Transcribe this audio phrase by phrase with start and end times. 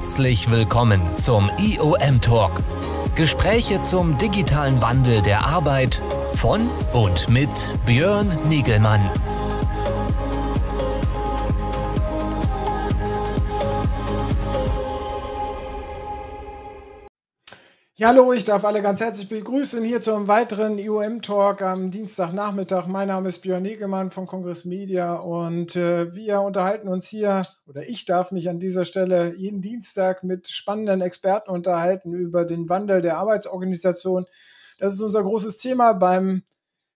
[0.00, 2.52] Herzlich willkommen zum IOM Talk.
[3.16, 6.00] Gespräche zum digitalen Wandel der Arbeit
[6.32, 7.50] von und mit
[7.84, 9.02] Björn Nigelmann.
[18.00, 22.86] Ja, hallo, ich darf alle ganz herzlich begrüßen hier zum weiteren IOM-Talk am Dienstagnachmittag.
[22.86, 27.86] Mein Name ist Björn Negemann von Kongress Media und äh, wir unterhalten uns hier, oder
[27.86, 33.02] ich darf mich an dieser Stelle jeden Dienstag mit spannenden Experten unterhalten über den Wandel
[33.02, 34.24] der Arbeitsorganisation.
[34.78, 36.42] Das ist unser großes Thema beim,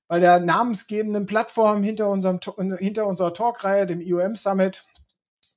[0.09, 2.41] bei der namensgebenden Plattform hinter, unserem,
[2.79, 4.87] hinter unserer Talkreihe, dem IOM Summit.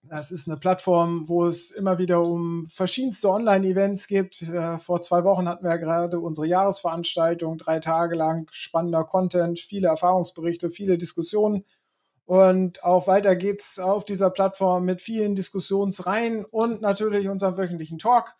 [0.09, 4.41] Das ist eine Plattform, wo es immer wieder um verschiedenste Online-Events gibt.
[4.41, 9.59] Äh, vor zwei Wochen hatten wir ja gerade unsere Jahresveranstaltung, drei Tage lang spannender Content,
[9.59, 11.65] viele Erfahrungsberichte, viele Diskussionen.
[12.25, 18.35] Und auch weiter geht's auf dieser Plattform mit vielen Diskussionsreihen und natürlich unserem wöchentlichen Talk.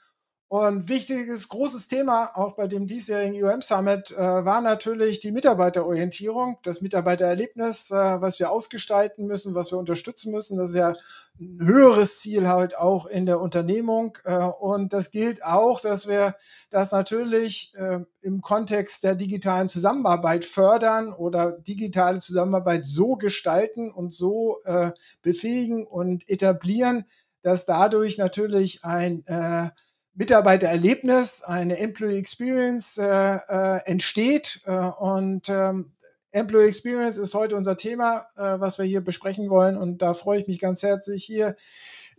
[0.50, 6.58] Und wichtiges, großes Thema auch bei dem diesjährigen UM Summit äh, war natürlich die Mitarbeiterorientierung,
[6.64, 10.58] das Mitarbeitererlebnis, äh, was wir ausgestalten müssen, was wir unterstützen müssen.
[10.58, 10.94] Das ist ja
[11.38, 14.18] ein höheres Ziel halt auch in der Unternehmung.
[14.24, 16.34] Äh, und das gilt auch, dass wir
[16.70, 24.14] das natürlich äh, im Kontext der digitalen Zusammenarbeit fördern oder digitale Zusammenarbeit so gestalten und
[24.14, 27.04] so äh, befähigen und etablieren,
[27.42, 29.72] dass dadurch natürlich ein äh,
[30.18, 34.62] Mitarbeitererlebnis, eine Employee Experience äh, äh, entsteht.
[34.66, 35.92] Äh, und ähm,
[36.32, 39.78] Employee Experience ist heute unser Thema, äh, was wir hier besprechen wollen.
[39.78, 41.56] Und da freue ich mich ganz herzlich hier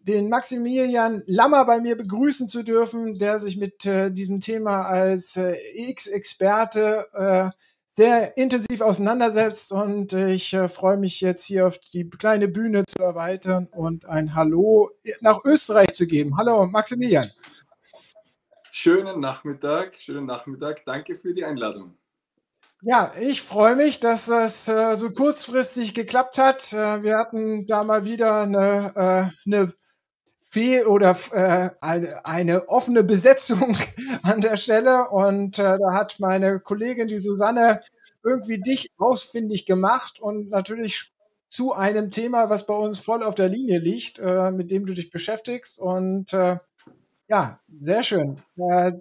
[0.00, 5.36] den Maximilian Lammer bei mir begrüßen zu dürfen, der sich mit äh, diesem Thema als
[5.36, 7.52] äh, X-Experte
[7.90, 9.72] sehr intensiv auseinandersetzt.
[9.72, 14.36] Und ich äh, freue mich jetzt hier auf die kleine Bühne zu erweitern und ein
[14.36, 16.36] Hallo nach Österreich zu geben.
[16.38, 17.28] Hallo, Maximilian.
[18.80, 20.84] Schönen Nachmittag, schönen Nachmittag.
[20.84, 21.98] Danke für die Einladung.
[22.80, 26.72] Ja, ich freue mich, dass das äh, so kurzfristig geklappt hat.
[26.72, 29.74] Äh, wir hatten da mal wieder eine, äh, eine
[30.48, 33.76] Fehl- oder äh, eine, eine offene Besetzung
[34.22, 35.08] an der Stelle.
[35.08, 37.82] Und äh, da hat meine Kollegin, die Susanne,
[38.22, 41.10] irgendwie dich ausfindig gemacht und natürlich
[41.48, 44.94] zu einem Thema, was bei uns voll auf der Linie liegt, äh, mit dem du
[44.94, 45.80] dich beschäftigst.
[45.80, 46.32] Und
[47.28, 48.42] ja, sehr schön.
[48.56, 48.92] Äh,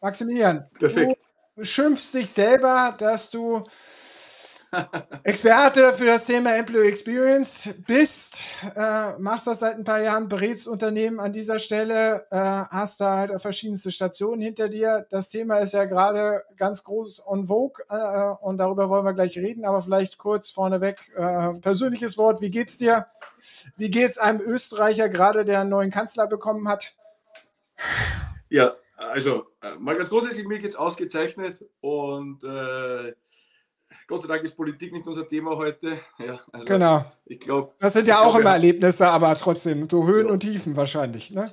[0.00, 1.18] Maximilian, Perfekt.
[1.56, 3.64] du schimpfst dich selber, dass du
[5.24, 8.44] Experte für das Thema Employee Experience bist,
[8.76, 13.16] äh, machst das seit ein paar Jahren, berätst Unternehmen an dieser Stelle, äh, hast da
[13.16, 15.06] halt verschiedenste Stationen hinter dir.
[15.10, 19.36] Das Thema ist ja gerade ganz groß on vogue äh, und darüber wollen wir gleich
[19.38, 22.40] reden, aber vielleicht kurz vorneweg äh, persönliches Wort.
[22.40, 23.06] Wie geht's dir?
[23.76, 26.94] Wie geht's einem Österreicher gerade, der einen neuen Kanzler bekommen hat?
[28.50, 33.14] Ja, also äh, mal ganz grundsätzlich, mir geht es ausgezeichnet und äh,
[34.06, 36.00] Gott sei Dank ist Politik nicht unser Thema heute.
[36.18, 37.04] Ja, also genau.
[37.24, 37.72] Ich glaube.
[37.78, 40.32] Das sind ja auch immer Erlebnisse, aber trotzdem so Höhen ja.
[40.32, 41.50] und Tiefen wahrscheinlich, ne?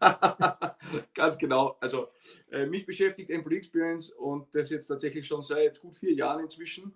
[1.14, 1.76] Ganz genau.
[1.80, 2.08] Also
[2.50, 6.94] äh, mich beschäftigt Employee Experience und das jetzt tatsächlich schon seit gut vier Jahren inzwischen.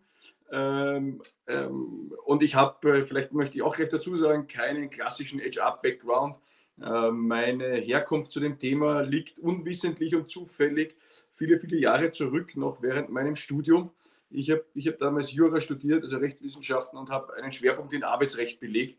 [0.50, 5.40] Ähm, ähm, und ich habe, äh, vielleicht möchte ich auch gleich dazu sagen, keinen klassischen
[5.40, 6.36] HR-Background.
[6.80, 10.96] Äh, meine Herkunft zu dem Thema liegt unwissentlich und zufällig
[11.32, 13.90] viele, viele Jahre zurück, noch während meinem Studium.
[14.30, 18.58] Ich habe ich hab damals Jura studiert, also Rechtswissenschaften, und habe einen Schwerpunkt in Arbeitsrecht
[18.58, 18.98] belegt.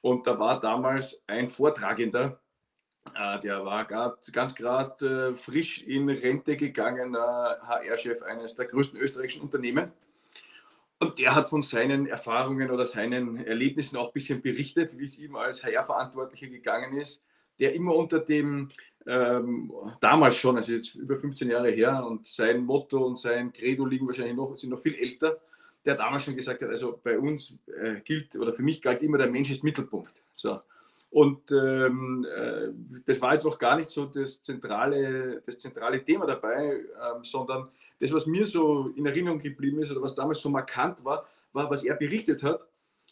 [0.00, 2.40] Und da war damals ein Vortragender,
[3.14, 8.98] äh, der war grad, ganz gerade äh, frisch in Rente gegangener HR-Chef eines der größten
[8.98, 9.92] österreichischen Unternehmen.
[11.02, 15.18] Und der hat von seinen Erfahrungen oder seinen Erlebnissen auch ein bisschen berichtet, wie es
[15.18, 17.24] ihm als HR-Verantwortlicher gegangen ist,
[17.58, 18.68] der immer unter dem,
[19.04, 23.84] ähm, damals schon, also jetzt über 15 Jahre her, und sein Motto und sein Credo
[23.84, 25.40] liegen wahrscheinlich noch, sind noch viel älter,
[25.84, 29.18] der damals schon gesagt hat, also bei uns äh, gilt, oder für mich galt immer,
[29.18, 30.22] der Mensch ist Mittelpunkt.
[30.34, 30.60] So.
[31.10, 32.68] Und ähm, äh,
[33.04, 37.70] das war jetzt noch gar nicht so das zentrale, das zentrale Thema dabei, ähm, sondern
[38.02, 41.70] das, was mir so in Erinnerung geblieben ist oder was damals so markant war, war,
[41.70, 42.66] was er berichtet hat,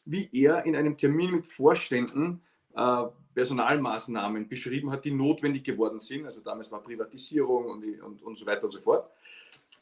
[0.04, 2.42] wie er in einem Termin mit Vorständen
[2.74, 6.24] äh, Personalmaßnahmen beschrieben hat, die notwendig geworden sind.
[6.24, 9.08] Also damals war Privatisierung und, und, und so weiter und so fort.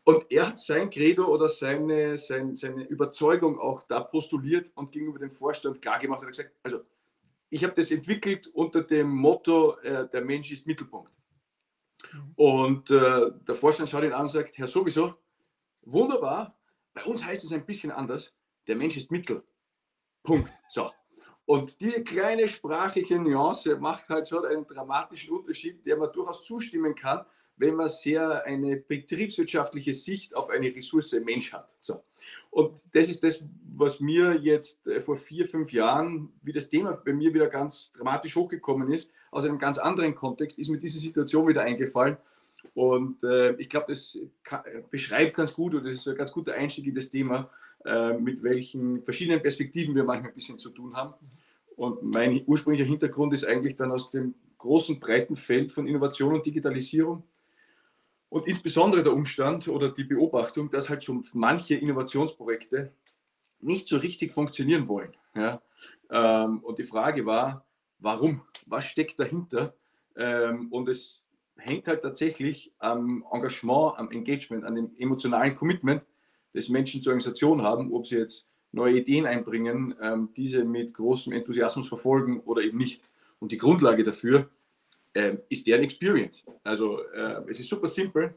[0.05, 5.21] Und er hat sein Credo oder seine, sein, seine Überzeugung auch da postuliert und gegenüber
[5.21, 6.81] dem Vorstand klargemacht und gesagt, also
[7.49, 11.11] ich habe das entwickelt unter dem Motto, äh, der Mensch ist Mittelpunkt.
[12.37, 15.15] Und äh, der Vorstand schaut ihn an und sagt, Herr sowieso,
[15.83, 16.57] wunderbar,
[16.95, 18.35] bei uns heißt es ein bisschen anders,
[18.67, 19.43] der Mensch ist Mittel.
[20.23, 20.51] Punkt.
[20.71, 20.91] So.
[21.47, 26.95] Und diese kleine sprachliche Nuance macht halt schon einen dramatischen Unterschied, der man durchaus zustimmen
[26.95, 27.25] kann,
[27.57, 31.73] wenn man sehr eine betriebswirtschaftliche Sicht auf eine Ressource Mensch hat.
[31.79, 32.05] So.
[32.59, 33.45] Und das ist das,
[33.77, 37.93] was mir jetzt äh, vor vier, fünf Jahren, wie das Thema bei mir wieder ganz
[37.93, 42.17] dramatisch hochgekommen ist, aus einem ganz anderen Kontext, ist mir diese Situation wieder eingefallen.
[42.75, 46.55] Und äh, ich glaube, das kann, beschreibt ganz gut, oder das ist ein ganz guter
[46.55, 47.49] Einstieg in das Thema,
[47.85, 51.15] äh, mit welchen verschiedenen Perspektiven wir manchmal ein bisschen zu tun haben.
[51.77, 56.45] Und mein ursprünglicher Hintergrund ist eigentlich dann aus dem großen, breiten Feld von Innovation und
[56.45, 57.23] Digitalisierung
[58.31, 62.93] und insbesondere der Umstand oder die Beobachtung, dass halt so manche Innovationsprojekte
[63.61, 65.17] nicht so richtig funktionieren wollen.
[65.35, 65.63] Ja?
[66.11, 67.65] Ähm, und die Frage war,
[67.99, 68.43] warum?
[68.67, 69.75] Was steckt dahinter?
[70.17, 71.23] Ähm, und es
[71.57, 76.05] hängt halt tatsächlich am Engagement, am Engagement, an dem emotionalen Commitment,
[76.53, 81.33] das Menschen zur Organisation haben, ob sie jetzt neue Ideen einbringen, ähm, diese mit großem
[81.33, 83.11] Enthusiasmus verfolgen oder eben nicht.
[83.41, 84.51] Und die Grundlage dafür
[85.19, 86.45] äh, ist deren Experience.
[86.63, 88.35] Also äh, es ist super simpel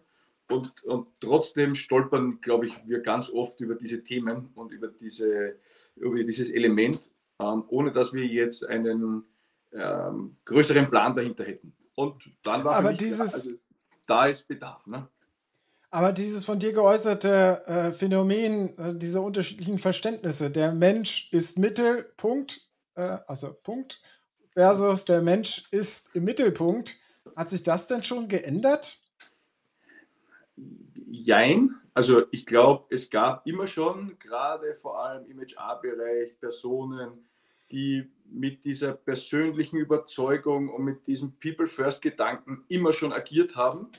[0.49, 5.55] und, und trotzdem stolpern, glaube ich, wir ganz oft über diese Themen und über, diese,
[5.95, 9.23] über dieses Element, ähm, ohne dass wir jetzt einen
[9.73, 11.73] ähm, größeren Plan dahinter hätten.
[11.95, 13.55] Und dann war Aber dieses, klar, also,
[14.07, 14.85] da ist Bedarf.
[14.87, 15.07] Ne?
[15.91, 22.67] Aber dieses von dir geäußerte äh, Phänomen, äh, diese unterschiedlichen Verständnisse, der Mensch ist Mittelpunkt,
[22.95, 24.01] äh, also Punkt,
[24.53, 26.97] versus der Mensch ist im Mittelpunkt.
[27.35, 28.99] Hat sich das denn schon geändert?
[31.09, 31.75] Jein.
[31.93, 37.27] Also ich glaube, es gab immer schon, gerade vor allem im HR-Bereich, Personen,
[37.69, 43.89] die mit dieser persönlichen Überzeugung und mit diesem People-First-Gedanken immer schon agiert haben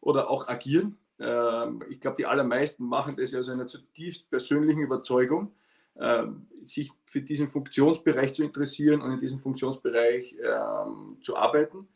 [0.00, 0.96] oder auch agieren.
[1.18, 5.52] Ähm, ich glaube, die allermeisten machen das aus einer zutiefst persönlichen Überzeugung.
[6.00, 11.86] Ähm, sich für diesen Funktionsbereich zu interessieren und in diesem Funktionsbereich ähm, zu arbeiten.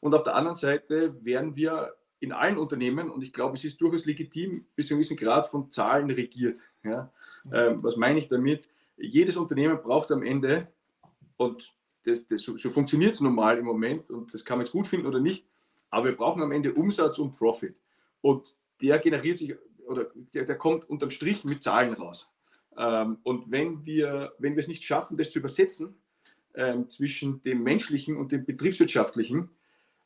[0.00, 3.80] Und auf der anderen Seite werden wir in allen Unternehmen, und ich glaube, es ist
[3.80, 6.58] durchaus legitim, bis zu einem gewissen Grad von Zahlen regiert.
[6.82, 7.10] Ja?
[7.52, 8.68] Ähm, was meine ich damit?
[8.96, 10.68] Jedes Unternehmen braucht am Ende,
[11.36, 11.74] und
[12.04, 14.86] das, das, so, so funktioniert es normal im Moment, und das kann man jetzt gut
[14.86, 15.46] finden oder nicht,
[15.90, 17.76] aber wir brauchen am Ende Umsatz und Profit.
[18.20, 19.54] Und der generiert sich,
[19.86, 22.30] oder der, der kommt unterm Strich mit Zahlen raus.
[22.76, 25.96] Ähm, und wenn wir, wenn wir es nicht schaffen, das zu übersetzen
[26.54, 29.50] ähm, zwischen dem menschlichen und dem betriebswirtschaftlichen,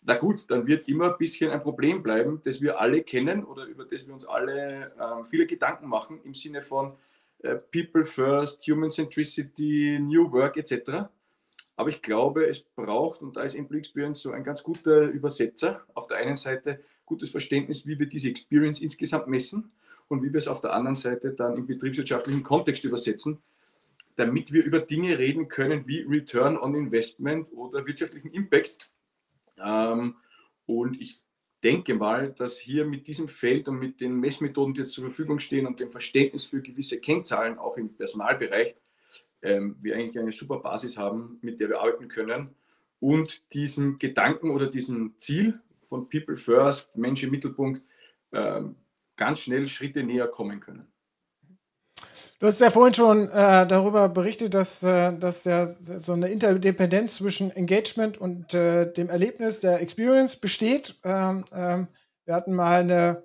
[0.02, 3.64] na gut, dann wird immer ein bisschen ein Problem bleiben, das wir alle kennen oder
[3.66, 6.96] über das wir uns alle ähm, viele Gedanken machen im Sinne von
[7.42, 11.08] äh, People First, Human Centricity, New Work etc.
[11.76, 15.84] Aber ich glaube, es braucht, und da ist Employee Experience so ein ganz guter Übersetzer,
[15.94, 19.72] auf der einen Seite gutes Verständnis, wie wir diese Experience insgesamt messen
[20.10, 23.38] und wie wir es auf der anderen Seite dann im betriebswirtschaftlichen Kontext übersetzen,
[24.16, 28.90] damit wir über Dinge reden können wie Return on Investment oder wirtschaftlichen Impact.
[29.64, 30.16] Ähm,
[30.66, 31.22] und ich
[31.62, 35.38] denke mal, dass hier mit diesem Feld und mit den Messmethoden, die jetzt zur Verfügung
[35.38, 38.74] stehen und dem Verständnis für gewisse Kennzahlen, auch im Personalbereich,
[39.42, 42.50] ähm, wir eigentlich eine super Basis haben, mit der wir arbeiten können
[42.98, 47.80] und diesem Gedanken oder diesem Ziel von People First, Mensch im Mittelpunkt,
[48.32, 48.74] ähm,
[49.20, 50.90] ganz schnell Schritte näher kommen können.
[52.40, 57.16] Du hast ja vorhin schon äh, darüber berichtet, dass, äh, dass ja so eine Interdependenz
[57.16, 60.96] zwischen Engagement und äh, dem Erlebnis der Experience besteht.
[61.04, 61.88] Ähm, ähm,
[62.24, 63.22] wir hatten mal eine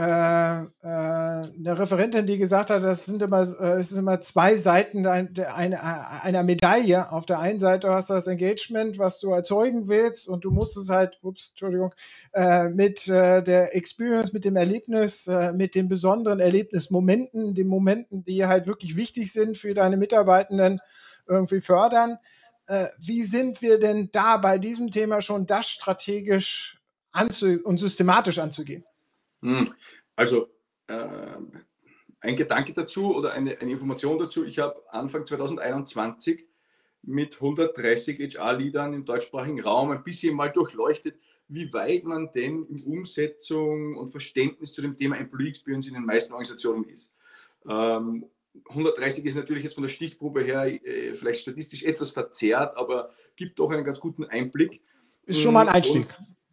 [0.00, 6.42] eine Referentin, die gesagt hat, das sind immer, äh, es sind immer zwei Seiten einer,
[6.44, 7.10] Medaille.
[7.10, 10.76] Auf der einen Seite hast du das Engagement, was du erzeugen willst, und du musst
[10.76, 11.92] es halt, ups, Entschuldigung,
[12.32, 18.24] äh, mit äh, der Experience, mit dem Erlebnis, äh, mit den besonderen Erlebnismomenten, den Momenten,
[18.24, 20.80] die halt wirklich wichtig sind für deine Mitarbeitenden,
[21.26, 22.18] irgendwie fördern.
[22.98, 26.80] wie sind wir denn da bei diesem Thema schon das strategisch
[27.64, 28.84] und systematisch anzugehen?
[29.42, 29.68] Hm.
[30.18, 30.48] Also
[30.88, 31.06] äh,
[32.18, 34.44] ein Gedanke dazu oder eine, eine Information dazu.
[34.44, 36.44] Ich habe Anfang 2021
[37.02, 42.82] mit 130 HR-Leadern im deutschsprachigen Raum ein bisschen mal durchleuchtet, wie weit man denn in
[42.82, 47.12] Umsetzung und Verständnis zu dem Thema Employee Experience in den meisten Organisationen ist.
[47.68, 48.26] Ähm,
[48.70, 53.56] 130 ist natürlich jetzt von der Stichprobe her äh, vielleicht statistisch etwas verzerrt, aber gibt
[53.60, 54.82] doch einen ganz guten Einblick.
[55.26, 56.08] Ist schon mal ein Einstieg.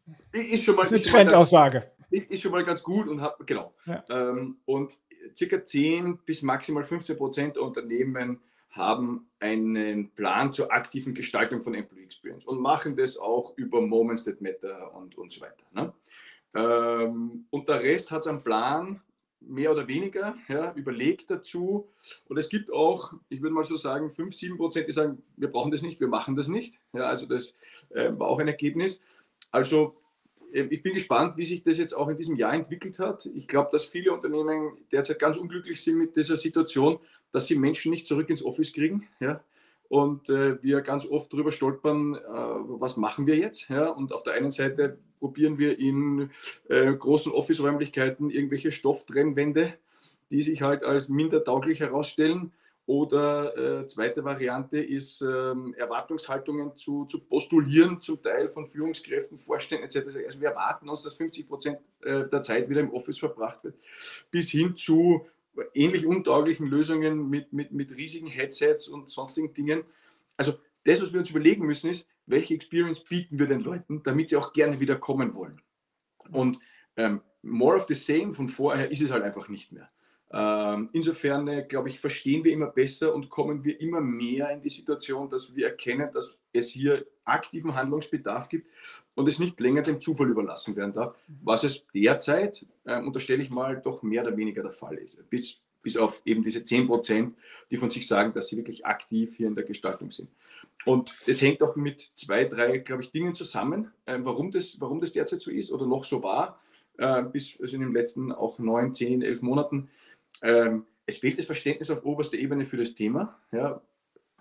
[0.06, 3.74] Und ist schon mal ist eine Trendaussage ist schon mal ganz gut und hat, genau.
[3.86, 4.04] Ja.
[4.10, 4.92] Ähm, und
[5.36, 11.74] circa 10 bis maximal 15 Prozent der Unternehmen haben einen Plan zur aktiven Gestaltung von
[11.74, 15.64] Employee Experience und machen das auch über Moments that Matter und, und so weiter.
[15.74, 15.94] Ne?
[16.54, 19.02] Ähm, und der Rest hat einen Plan,
[19.48, 21.90] mehr oder weniger ja, überlegt dazu.
[22.28, 25.50] Und es gibt auch, ich würde mal so sagen, 5, 7 Prozent, die sagen, wir
[25.50, 26.80] brauchen das nicht, wir machen das nicht.
[26.94, 27.54] Ja, also das
[27.90, 29.02] äh, war auch ein Ergebnis.
[29.52, 29.96] Also
[30.56, 33.26] ich bin gespannt, wie sich das jetzt auch in diesem Jahr entwickelt hat.
[33.36, 37.00] Ich glaube, dass viele Unternehmen derzeit ganz unglücklich sind mit dieser Situation,
[37.32, 39.08] dass sie Menschen nicht zurück ins Office kriegen.
[39.20, 39.44] Ja?
[39.90, 43.70] Und äh, wir ganz oft darüber stolpern, äh, was machen wir jetzt?
[43.70, 43.90] Ja?
[43.90, 46.30] Und auf der einen Seite probieren wir in
[46.70, 49.74] äh, großen Office-Räumlichkeiten irgendwelche Stofftrennwände,
[50.32, 52.54] die sich halt als minder tauglich herausstellen.
[52.88, 59.86] Oder äh, zweite Variante ist, ähm, Erwartungshaltungen zu, zu, postulieren, zum Teil von Führungskräften, Vorständen
[59.86, 60.08] etc.
[60.27, 63.75] Also wir erwarten uns, dass 50 Prozent äh, der Zeit wieder im Office verbracht wird.
[64.30, 65.25] Bis hin zu
[65.74, 69.84] ähnlich untauglichen Lösungen mit, mit, mit riesigen Headsets und sonstigen Dingen.
[70.38, 74.30] Also das, was wir uns überlegen müssen, ist, welche Experience bieten wir den Leuten, damit
[74.30, 75.62] sie auch gerne wieder kommen wollen.
[76.32, 76.60] Und
[76.98, 79.89] ähm, more of the same von vorher ist es halt einfach nicht mehr.
[80.38, 84.62] Ähm, insofern, äh, glaube ich, verstehen wir immer besser und kommen wir immer mehr in
[84.62, 88.70] die Situation, dass wir erkennen, dass es hier aktiven Handlungsbedarf gibt
[89.15, 93.50] und es nicht länger dem Zufall überlassen werden darf, was es derzeit, äh, unterstelle ich
[93.50, 95.30] mal, doch mehr oder weniger der Fall ist.
[95.30, 97.38] Bis, bis auf eben diese 10 Prozent,
[97.72, 100.27] die von sich sagen, dass sie wirklich aktiv hier in der Gestaltung sind.
[100.84, 105.00] Und es hängt auch mit zwei, drei, glaube ich, Dingen zusammen, äh, warum, das, warum
[105.00, 106.60] das derzeit so ist oder noch so war,
[106.98, 109.89] äh, bis also in den letzten auch neun, zehn, elf Monaten.
[110.42, 113.82] Ähm, es fehlt das Verständnis auf oberster Ebene für das Thema, ja,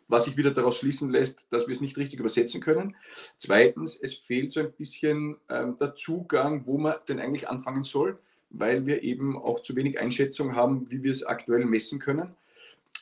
[0.08, 2.96] was sich wieder daraus schließen lässt, dass wir es nicht richtig übersetzen können.
[3.36, 8.18] Zweitens, es fehlt so ein bisschen ähm, der Zugang, wo man denn eigentlich anfangen soll,
[8.50, 12.34] weil wir eben auch zu wenig Einschätzung haben, wie wir es aktuell messen können.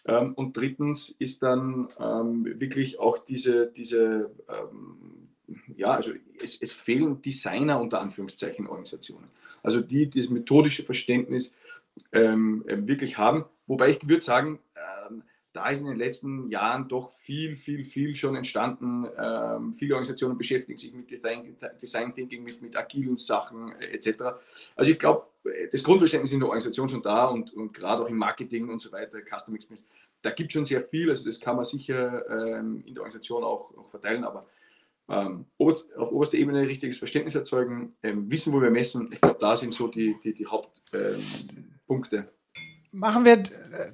[0.06, 5.28] Ähm, und drittens ist dann ähm, wirklich auch diese, diese ähm,
[5.76, 9.26] ja, also es, es, fehlen Designer unter Anführungszeichen Organisationen.
[9.62, 11.54] Also die, die das methodische Verständnis
[12.12, 13.44] ähm, äh, wirklich haben.
[13.66, 15.22] Wobei ich würde sagen, ähm,
[15.52, 19.06] da ist in den letzten Jahren doch viel, viel, viel schon entstanden.
[19.18, 24.22] Ähm, viele Organisationen beschäftigen sich mit Design, Design Thinking, mit, mit agilen Sachen äh, etc.
[24.74, 25.26] Also ich glaube,
[25.70, 28.92] das Grundverständnis in der Organisation schon da und, und gerade auch im Marketing und so
[28.92, 29.86] weiter, Custom Experience,
[30.22, 31.10] da gibt es schon sehr viel.
[31.10, 34.46] Also das kann man sicher ähm, in der Organisation auch, auch verteilen, aber
[35.08, 39.10] ähm, auf oberster Ebene richtiges Verständnis erzeugen, ähm, wissen, wo wir messen.
[39.12, 41.16] Ich glaube, da sind so die, die, die Hauptpunkte.
[41.94, 42.24] Ähm,
[42.94, 43.42] Machen wir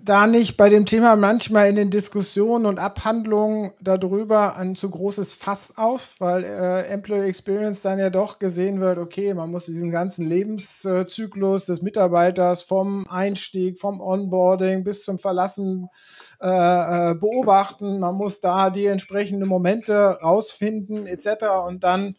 [0.03, 5.35] da nicht bei dem Thema manchmal in den Diskussionen und Abhandlungen darüber ein zu großes
[5.35, 9.93] Fass auf, weil äh, Employee Experience dann ja doch gesehen wird, okay, man muss diesen
[9.93, 15.89] ganzen Lebenszyklus des Mitarbeiters vom Einstieg, vom Onboarding bis zum Verlassen
[16.43, 21.47] äh, äh, beobachten, man muss da die entsprechenden Momente rausfinden etc.
[21.69, 22.17] Und dann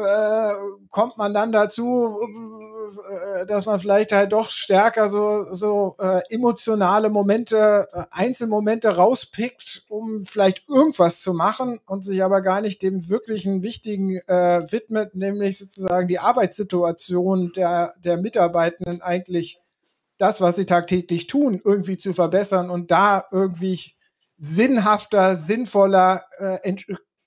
[0.00, 0.54] äh,
[0.90, 2.18] kommt man dann dazu,
[3.38, 9.84] äh, dass man vielleicht halt doch stärker so, so äh, emotionale Momente, äh, Einzelmomente rauspickt,
[9.88, 15.14] um vielleicht irgendwas zu machen und sich aber gar nicht dem wirklichen Wichtigen äh, widmet,
[15.14, 19.60] nämlich sozusagen die Arbeitssituation der, der Mitarbeitenden eigentlich
[20.18, 23.94] das, was sie tagtäglich tun, irgendwie zu verbessern und da irgendwie
[24.36, 26.58] sinnhafter, sinnvoller äh,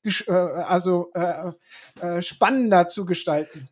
[0.06, 1.52] äh, also äh,
[2.00, 3.70] äh, spannender zu gestalten.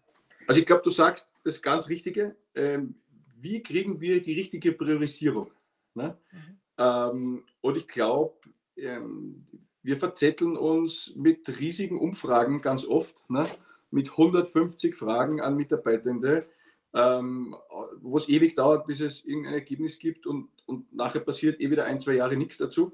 [0.47, 2.35] Also ich glaube, du sagst das ganz Richtige.
[2.55, 2.95] Ähm,
[3.37, 5.51] wie kriegen wir die richtige Priorisierung?
[5.93, 6.17] Ne?
[6.31, 6.59] Mhm.
[6.77, 8.35] Ähm, und ich glaube,
[8.77, 9.47] ähm,
[9.83, 13.47] wir verzetteln uns mit riesigen Umfragen ganz oft, ne?
[13.89, 16.45] mit 150 Fragen an Mitarbeitende,
[16.93, 17.55] ähm,
[18.01, 21.85] wo es ewig dauert, bis es irgendein Ergebnis gibt und, und nachher passiert eh wieder
[21.85, 22.93] ein, zwei Jahre nichts dazu.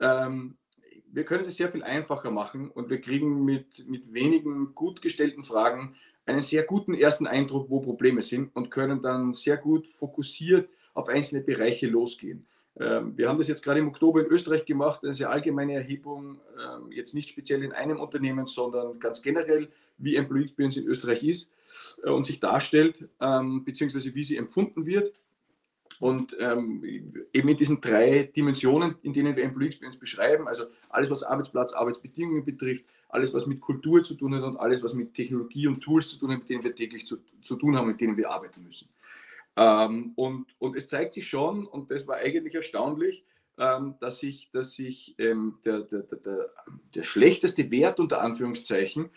[0.00, 0.56] Ähm,
[1.12, 5.44] wir können es sehr viel einfacher machen und wir kriegen mit, mit wenigen gut gestellten
[5.44, 5.96] Fragen
[6.26, 11.08] einen sehr guten ersten Eindruck, wo Probleme sind und können dann sehr gut fokussiert auf
[11.08, 12.46] einzelne Bereiche losgehen.
[12.78, 16.40] Ähm, wir haben das jetzt gerade im Oktober in Österreich gemacht, eine sehr allgemeine Erhebung,
[16.58, 21.22] ähm, jetzt nicht speziell in einem Unternehmen, sondern ganz generell, wie Employee Experience in Österreich
[21.22, 21.50] ist
[22.02, 25.12] äh, und sich darstellt, ähm, beziehungsweise wie sie empfunden wird.
[25.98, 26.82] Und ähm,
[27.32, 31.72] eben in diesen drei Dimensionen, in denen wir Employee Experience beschreiben, also alles, was Arbeitsplatz,
[31.72, 35.80] Arbeitsbedingungen betrifft, alles, was mit Kultur zu tun hat und alles, was mit Technologie und
[35.80, 38.30] Tools zu tun hat, mit denen wir täglich zu, zu tun haben, mit denen wir
[38.30, 38.88] arbeiten müssen.
[39.56, 43.24] Ähm, und, und es zeigt sich schon, und das war eigentlich erstaunlich,
[43.58, 46.50] ähm, dass sich, dass sich ähm, der, der, der,
[46.94, 49.08] der, schlechteste Wert unter Anführungszeichen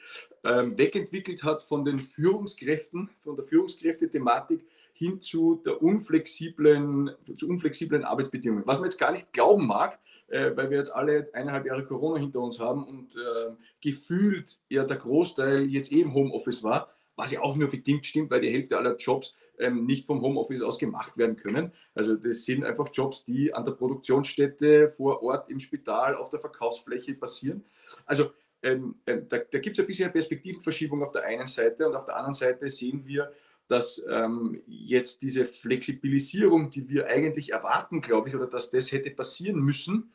[0.46, 4.62] ähm, wegentwickelt hat von den Führungskräften, von der Führungskräftethematik
[5.00, 8.68] hin zu der unflexiblen, zu unflexiblen Arbeitsbedingungen.
[8.68, 12.20] Was man jetzt gar nicht glauben mag, äh, weil wir jetzt alle eineinhalb Jahre Corona
[12.20, 16.94] hinter uns haben und äh, gefühlt ja der Großteil jetzt eben Homeoffice war.
[17.16, 20.62] was ja auch nur bedingt stimmt, weil die Hälfte aller Jobs ähm, nicht vom Homeoffice
[20.62, 21.74] aus gemacht werden können.
[21.94, 26.40] Also das sind einfach Jobs, die an der Produktionsstätte, vor Ort, im Spital, auf der
[26.40, 27.66] Verkaufsfläche passieren.
[28.06, 31.88] Also ähm, äh, da, da gibt es ein bisschen eine Perspektivenverschiebung auf der einen Seite
[31.88, 33.32] und auf der anderen Seite sehen wir,
[33.70, 39.12] dass ähm, jetzt diese Flexibilisierung, die wir eigentlich erwarten, glaube ich, oder dass das hätte
[39.12, 40.12] passieren müssen,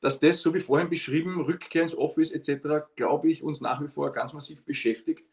[0.00, 3.88] dass das, so wie vorhin beschrieben, Rückkehr ins Office etc., glaube ich, uns nach wie
[3.88, 5.24] vor ganz massiv beschäftigt.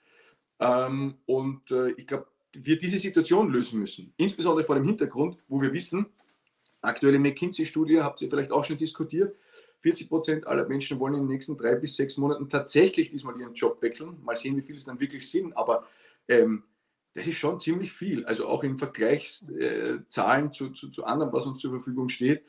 [0.60, 4.13] Ähm, und äh, ich glaube, wir diese Situation lösen müssen.
[4.17, 6.07] Insbesondere vor dem Hintergrund, wo wir wissen,
[6.81, 9.36] aktuelle McKinsey-Studie, habt ihr vielleicht auch schon diskutiert,
[9.81, 13.53] 40 Prozent aller Menschen wollen in den nächsten drei bis sechs Monaten tatsächlich diesmal ihren
[13.53, 14.17] Job wechseln.
[14.24, 15.55] Mal sehen, wie viel es dann wirklich sind.
[15.55, 15.86] Aber
[16.27, 16.63] ähm,
[17.13, 18.25] das ist schon ziemlich viel.
[18.25, 22.43] Also auch im Vergleichszahlen äh, zu, zu, zu anderen, was uns zur Verfügung steht,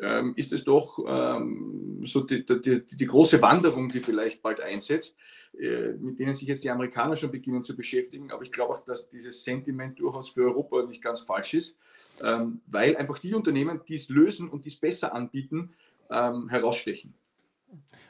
[0.00, 5.16] ähm, ist es doch ähm, so die, die, die, große Wanderung, die vielleicht bald einsetzt,
[5.58, 8.30] äh, mit denen sich jetzt die Amerikaner schon beginnen zu beschäftigen.
[8.30, 11.76] Aber ich glaube auch, dass dieses Sentiment durchaus für Europa nicht ganz falsch ist,
[12.22, 15.74] ähm, weil einfach die Unternehmen, die es lösen und die es besser anbieten,
[16.10, 17.14] ähm, herausstechen.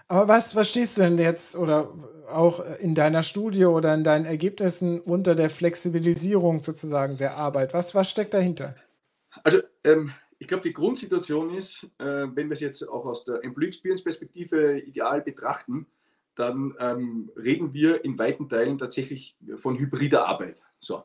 [0.08, 1.92] Aber was verstehst du denn jetzt oder
[2.32, 7.74] auch in deiner Studie oder in deinen Ergebnissen unter der Flexibilisierung sozusagen der Arbeit?
[7.74, 8.74] Was, was steckt dahinter?
[9.44, 13.44] Also ähm, ich glaube, die Grundsituation ist, äh, wenn wir es jetzt auch aus der
[13.44, 15.86] Employee Experience Perspektive ideal betrachten,
[16.34, 20.62] dann ähm, reden wir in weiten Teilen tatsächlich von hybrider Arbeit.
[20.78, 21.04] So,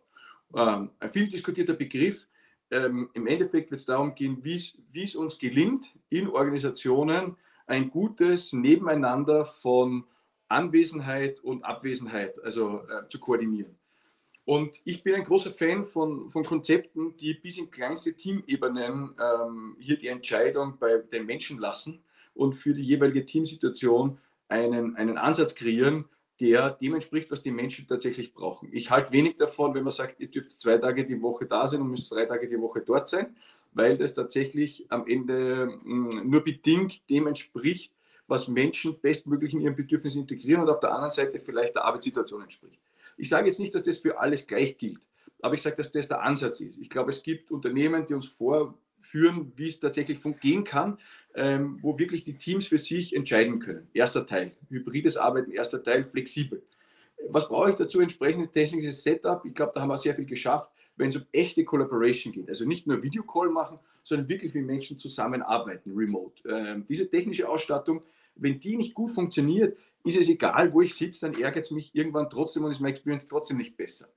[0.55, 2.27] ähm, ein viel diskutierter Begriff.
[2.71, 7.35] Ähm, Im Endeffekt wird es darum gehen, wie es uns gelingt, in Organisationen
[7.67, 10.05] ein gutes Nebeneinander von
[10.47, 13.75] Anwesenheit und Abwesenheit also äh, zu koordinieren.
[14.45, 19.75] Und ich bin ein großer Fan von, von Konzepten, die bis in kleinste Teamebenen ähm,
[19.79, 22.03] hier die Entscheidung bei den Menschen lassen
[22.35, 26.05] und für die jeweilige Teamsituation einen, einen Ansatz kreieren,
[26.39, 28.69] der dem entspricht, was die Menschen tatsächlich brauchen.
[28.71, 31.81] Ich halte wenig davon, wenn man sagt, ihr dürft zwei Tage die Woche da sein
[31.81, 33.35] und müsst drei Tage die Woche dort sein,
[33.73, 37.94] weil das tatsächlich am Ende mh, hm, nur bedingt dem entspricht,
[38.27, 42.41] was Menschen bestmöglich in ihren Bedürfnissen integrieren und auf der anderen Seite vielleicht der Arbeitssituation
[42.41, 42.79] entspricht.
[43.17, 45.01] Ich sage jetzt nicht, dass das für alles gleich gilt,
[45.41, 46.77] aber ich sage, dass das der Ansatz ist.
[46.77, 50.97] Ich glaube, es gibt Unternehmen, die uns vorführen, wie es tatsächlich gehen kann,
[51.35, 53.87] ähm, wo wirklich die Teams für sich entscheiden können.
[53.93, 56.63] Erster Teil, hybrides Arbeiten, erster Teil, flexibel.
[57.29, 57.99] Was brauche ich dazu?
[57.99, 59.43] Entsprechendes technisches Setup.
[59.45, 62.49] Ich glaube, da haben wir sehr viel geschafft, wenn es um echte Collaboration geht.
[62.49, 66.41] Also nicht nur Videocall machen, sondern wirklich wie Menschen zusammenarbeiten, remote.
[66.47, 68.03] Ähm, diese technische Ausstattung,
[68.35, 71.93] wenn die nicht gut funktioniert, ist es egal, wo ich sitze, dann ärgert es mich
[71.93, 74.07] irgendwann trotzdem und ist meine Experience trotzdem nicht besser.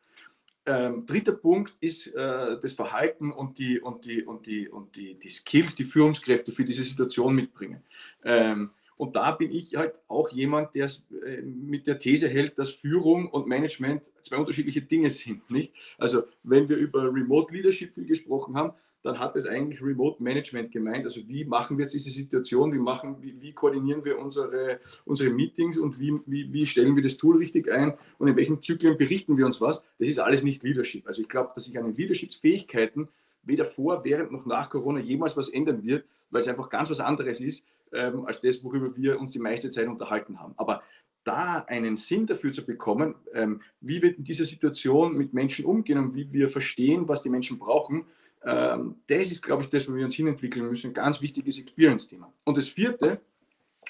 [0.66, 5.18] Ähm, dritter Punkt ist äh, das Verhalten und, die, und, die, und, die, und die,
[5.18, 7.82] die Skills, die Führungskräfte für diese Situation mitbringen.
[8.22, 10.90] Ähm, und da bin ich halt auch jemand, der
[11.24, 15.50] äh, mit der These hält, dass Führung und Management zwei unterschiedliche Dinge sind.
[15.50, 15.72] Nicht?
[15.96, 20.72] Also wenn wir über Remote Leadership viel gesprochen haben, dann hat es eigentlich Remote Management
[20.72, 21.04] gemeint.
[21.04, 25.30] Also wie machen wir jetzt diese Situation, wie, machen, wie, wie koordinieren wir unsere, unsere
[25.30, 28.98] Meetings und wie, wie, wie stellen wir das Tool richtig ein und in welchen Zyklen
[28.98, 29.82] berichten wir uns was.
[29.98, 31.06] Das ist alles nicht Leadership.
[31.06, 33.08] Also ich glaube, dass sich an den Leadershipsfähigkeiten
[33.42, 37.00] weder vor, während noch nach Corona jemals was ändern wird, weil es einfach ganz was
[37.00, 40.54] anderes ist, ähm, als das, worüber wir uns die meiste Zeit unterhalten haben.
[40.56, 40.82] Aber
[41.24, 45.98] da einen Sinn dafür zu bekommen, ähm, wie wir in dieser Situation mit Menschen umgehen
[45.98, 48.06] und wie wir verstehen, was die Menschen brauchen,
[48.40, 50.92] das ist, glaube ich, das, wo wir uns hinentwickeln müssen.
[50.92, 52.32] Ganz wichtiges Experience-Thema.
[52.44, 53.20] Und das vierte,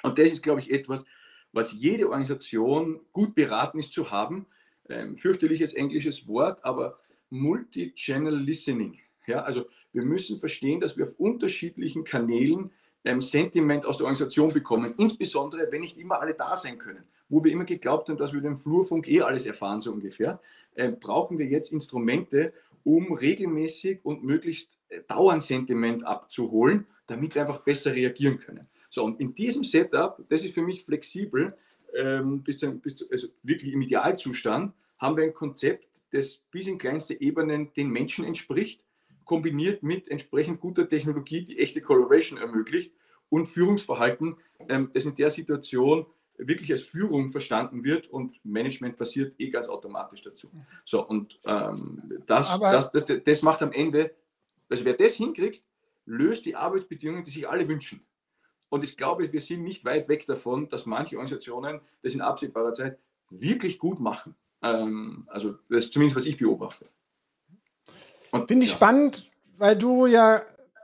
[0.02, 1.04] und das ist, glaube ich, etwas,
[1.52, 4.46] was jede Organisation gut beraten ist zu haben,
[4.88, 6.98] ähm, fürchterliches englisches Wort, aber
[7.30, 8.98] Multi-Channel Listening.
[9.26, 12.70] Ja, also wir müssen verstehen, dass wir auf unterschiedlichen Kanälen
[13.04, 17.04] ähm, Sentiment aus der Organisation bekommen, insbesondere wenn nicht immer alle da sein können.
[17.28, 20.40] Wo wir immer geglaubt haben, dass wir den Flurfunk eh alles erfahren, so ungefähr,
[20.74, 22.52] äh, brauchen wir jetzt Instrumente,
[22.84, 28.68] um regelmäßig und möglichst äh, dauernd Sentiment abzuholen, damit wir einfach besser reagieren können.
[28.90, 31.56] So, und in diesem Setup, das ist für mich flexibel,
[31.94, 37.20] ähm, bis, bis, also wirklich im Idealzustand, haben wir ein Konzept, das bis in kleinste
[37.20, 38.84] Ebenen den Menschen entspricht,
[39.24, 42.92] kombiniert mit entsprechend guter Technologie, die echte Collaboration ermöglicht
[43.28, 44.36] und Führungsverhalten,
[44.68, 46.06] ähm, das in der Situation
[46.38, 50.51] wirklich als Führung verstanden wird und Management passiert eh ganz automatisch dazu.
[50.85, 54.14] So, und ähm, das, das, das, das macht am Ende,
[54.68, 55.62] also wer das hinkriegt,
[56.07, 58.07] löst die Arbeitsbedingungen, die sich alle wünschen.
[58.70, 62.72] Und ich glaube, wir sind nicht weit weg davon, dass manche Organisationen das in absehbarer
[62.72, 62.98] Zeit
[63.31, 64.35] wirklich gut machen.
[64.62, 66.87] Ähm, also das ist zumindest, was ich beobachte.
[68.31, 68.77] Finde ich ja.
[68.77, 70.40] spannend, weil du ja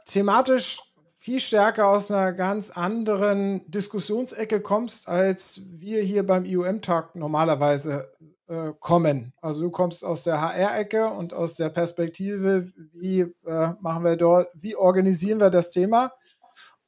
[0.06, 0.80] thematisch
[1.24, 8.10] viel stärker aus einer ganz anderen Diskussionsecke kommst, als wir hier beim IOM-Tag normalerweise
[8.46, 9.32] äh, kommen.
[9.40, 14.48] Also du kommst aus der HR-Ecke und aus der Perspektive, wie äh, machen wir dort,
[14.52, 16.10] wie organisieren wir das Thema?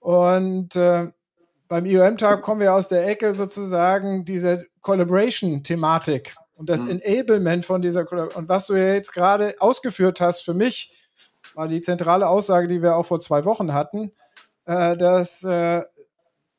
[0.01, 1.07] Und äh,
[1.67, 7.01] beim IOM-Tag kommen wir aus der Ecke sozusagen diese Collaboration-Thematik und das mhm.
[7.03, 8.43] Enablement von dieser Collaboration.
[8.43, 10.93] Und was du ja jetzt gerade ausgeführt hast, für mich
[11.55, 14.13] war die zentrale Aussage, die wir auch vor zwei Wochen hatten,
[14.67, 15.83] äh, dass äh,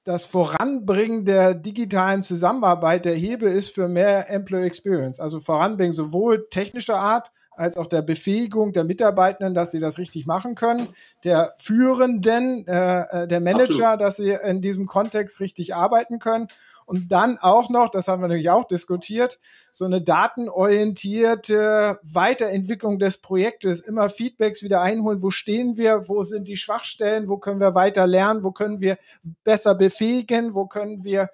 [0.07, 5.19] das Voranbringen der digitalen Zusammenarbeit der Hebel ist für mehr Employee Experience.
[5.19, 10.25] Also Voranbringen sowohl technischer Art als auch der Befähigung der Mitarbeitenden, dass sie das richtig
[10.25, 10.87] machen können,
[11.25, 14.01] der Führenden, äh, äh der Manager, Absolut.
[14.01, 16.47] dass sie in diesem Kontext richtig arbeiten können
[16.87, 19.39] und dann auch noch, das haben wir nämlich auch diskutiert,
[19.73, 26.47] so eine datenorientierte Weiterentwicklung des Projektes, immer Feedbacks wieder einholen, wo stehen wir, wo sind
[26.47, 28.97] die Schwachstellen, wo können wir weiter lernen, wo können wir
[29.43, 31.29] besser befähigen, wo können wir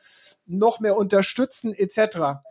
[0.48, 2.42] noch mehr unterstützen, etc.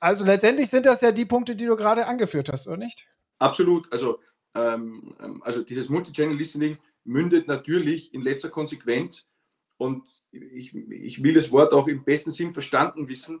[0.00, 3.06] Also letztendlich sind das ja die Punkte, die du gerade angeführt hast, oder nicht?
[3.38, 3.92] Absolut.
[3.92, 4.18] Also,
[4.54, 9.28] ähm, ähm also dieses Multi-Channel Listening mündet natürlich in letzter Konsequenz
[9.76, 13.40] und ich, ich will das Wort auch im besten Sinn verstanden wissen,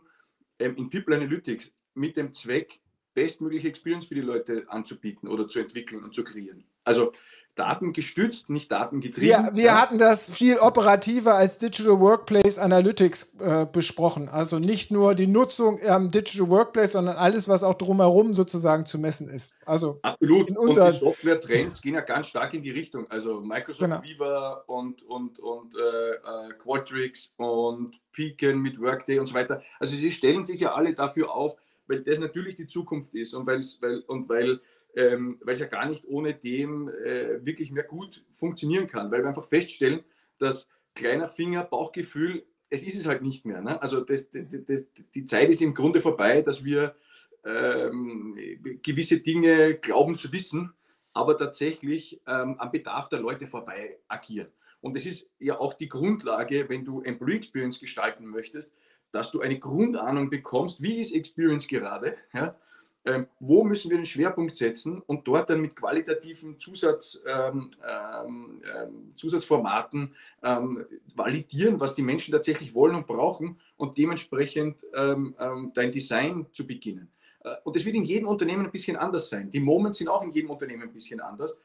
[0.58, 2.80] ähm, in People Analytics mit dem Zweck,
[3.14, 6.64] bestmögliche Experience für die Leute anzubieten oder zu entwickeln und zu kreieren.
[6.82, 7.12] Also
[7.56, 9.28] datengestützt, nicht datengetrieben.
[9.28, 9.80] Wir, wir ja.
[9.80, 14.28] hatten das viel operativer als Digital Workplace Analytics äh, besprochen.
[14.28, 18.98] Also nicht nur die Nutzung am Digital Workplace, sondern alles, was auch drumherum sozusagen zu
[18.98, 19.54] messen ist.
[19.66, 20.48] Also Absolut.
[20.48, 23.08] In und die Software-Trends gehen ja ganz stark in die Richtung.
[23.10, 24.02] Also Microsoft genau.
[24.02, 29.62] Viva und, und, und äh, äh Qualtrics und Peaken mit Workday und so weiter.
[29.78, 33.46] Also sie stellen sich ja alle dafür auf, weil das natürlich die Zukunft ist und,
[33.46, 33.62] weil,
[34.06, 34.60] und weil
[34.96, 39.22] ähm, weil es ja gar nicht ohne dem äh, wirklich mehr gut funktionieren kann, weil
[39.22, 40.04] wir einfach feststellen,
[40.38, 43.60] dass kleiner Finger, Bauchgefühl, es ist es halt nicht mehr.
[43.60, 43.80] Ne?
[43.80, 46.96] Also das, das, das, die Zeit ist im Grunde vorbei, dass wir
[47.44, 48.36] ähm,
[48.82, 50.72] gewisse Dinge glauben zu wissen,
[51.12, 54.48] aber tatsächlich ähm, am Bedarf der Leute vorbei agieren.
[54.80, 58.74] Und das ist ja auch die Grundlage, wenn du Employee Experience gestalten möchtest,
[59.12, 62.58] dass du eine Grundahnung bekommst, wie ist Experience gerade, ja?
[63.06, 68.62] Ähm, wo müssen wir den Schwerpunkt setzen und dort dann mit qualitativen Zusatz, ähm, ähm,
[68.64, 75.34] ähm Zusatzformaten ähm, validieren, was die Menschen tatsächlich wollen und brauchen und dementsprechend ähm,
[75.74, 77.10] dein Design zu beginnen.
[77.40, 79.50] Äh, und das wird in jedem Unternehmen ein bisschen anders sein.
[79.50, 81.58] Die Moments sind auch in jedem Unternehmen ein bisschen anders.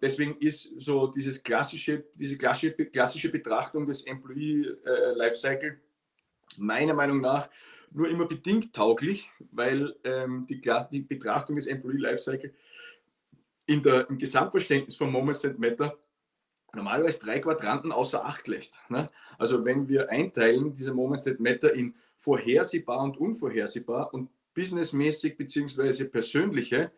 [0.00, 5.78] deswegen ist so dieses klassische, diese klassische, klassische Betrachtung des Employee äh, Lifecycle
[6.56, 7.48] meiner Meinung nach
[7.92, 10.60] nur immer bedingt tauglich, weil ähm, die,
[10.92, 12.54] die, Betrachtung des Employee Lifecycle
[13.66, 15.96] in der, im Gesamtverständnis von Moments that Matter
[16.74, 18.76] normalerweise drei Quadranten außer Acht lässt.
[18.88, 19.10] Ne?
[19.38, 26.04] Also wenn wir einteilen, diese Moments that Matter in vorhersehbar und unvorhersehbar und businessmäßig bzw.
[26.04, 26.92] persönliche,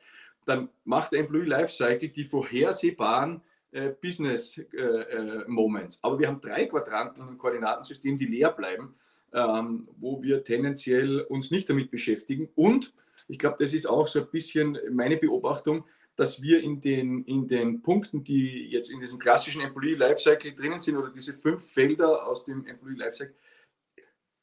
[0.45, 5.99] dann macht der Employee Lifecycle die vorhersehbaren äh, Business äh, äh, Moments.
[6.03, 8.95] Aber wir haben drei Quadranten und Koordinatensystem, die leer bleiben
[9.33, 12.49] ähm, wo wir tendenziell uns nicht damit beschäftigen.
[12.55, 12.95] Und
[13.29, 15.85] ich glaube, das ist auch so ein bisschen meine Beobachtung,
[16.17, 20.79] dass wir in den, in den Punkten, die jetzt in diesem klassischen Employee Lifecycle drinnen
[20.79, 23.35] sind, oder diese fünf Felder aus dem Employee Lifecycle,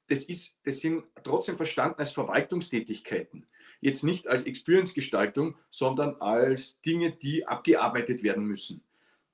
[0.08, 3.46] das, ist, das sind trotzdem verstanden als Verwaltungstätigkeiten.
[3.82, 8.84] Jetzt nicht als Experience-Gestaltung, sondern als Dinge, die abgearbeitet werden müssen.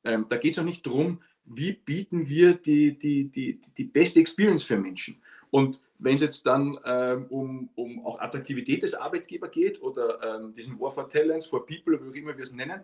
[0.04, 4.20] Ähm, da geht es auch nicht darum, wie bieten wir die, die, die, die beste
[4.20, 5.22] Experience für Menschen.
[5.52, 10.54] Und wenn es jetzt dann ähm, um, um auch Attraktivität des Arbeitgebers geht oder ähm,
[10.54, 12.82] diesen War for Talents, for People, wie auch immer wir es nennen,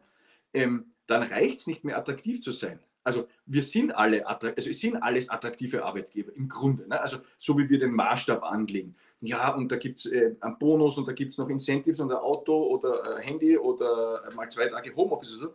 [0.53, 2.79] ähm, dann reicht es nicht mehr attraktiv zu sein.
[3.03, 6.87] Also wir sind alle, also es sind alles attraktive Arbeitgeber im Grunde.
[6.87, 7.01] Ne?
[7.01, 8.95] Also so wie wir den Maßstab anlegen.
[9.21, 12.11] Ja, und da gibt es äh, einen Bonus und da gibt es noch Incentives und
[12.11, 15.33] ein Auto oder ein Handy oder äh, mal zwei Tage Homeoffice.
[15.33, 15.53] Also.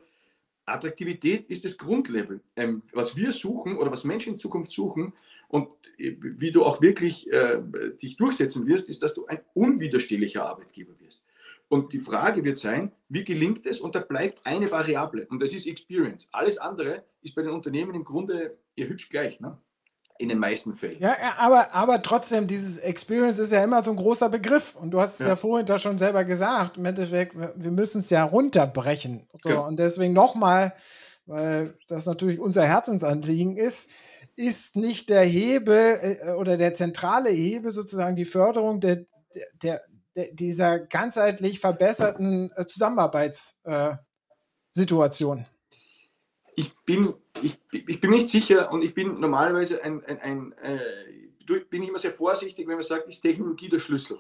[0.65, 2.41] Attraktivität ist das Grundlevel.
[2.57, 5.13] Ähm, was wir suchen oder was Menschen in Zukunft suchen,
[5.49, 7.61] und äh, wie du auch wirklich äh,
[8.03, 11.25] dich durchsetzen wirst, ist, dass du ein unwiderstehlicher Arbeitgeber wirst.
[11.69, 13.81] Und die Frage wird sein, wie gelingt es?
[13.81, 16.29] Und da bleibt eine Variable und das ist Experience.
[16.31, 19.41] Alles andere ist bei den Unternehmen im Grunde eher hübsch gleich.
[19.41, 19.59] Ne?
[20.19, 21.01] in den meisten Fällen.
[21.01, 24.75] Ja, aber, aber trotzdem, dieses Experience ist ja immer so ein großer Begriff.
[24.77, 26.77] Und du hast es ja, ja vorhin da schon selber gesagt.
[26.77, 29.27] Im Endeffekt, wir müssen es ja runterbrechen.
[29.43, 29.59] So, ja.
[29.61, 30.73] Und deswegen nochmal,
[31.27, 33.91] weil das natürlich unser Herzensanliegen ist,
[34.37, 39.05] ist nicht der Hebel äh, oder der zentrale Hebel sozusagen die Förderung der,
[39.63, 39.81] der,
[40.15, 45.47] der dieser ganzheitlich verbesserten äh, Zusammenarbeitssituation?
[46.55, 50.79] Ich, bin, ich, ich bin nicht sicher und ich bin normalerweise ein, ein, ein äh,
[51.71, 54.19] bin ich immer sehr vorsichtig, wenn man sagt, ist Technologie der Schlüssel.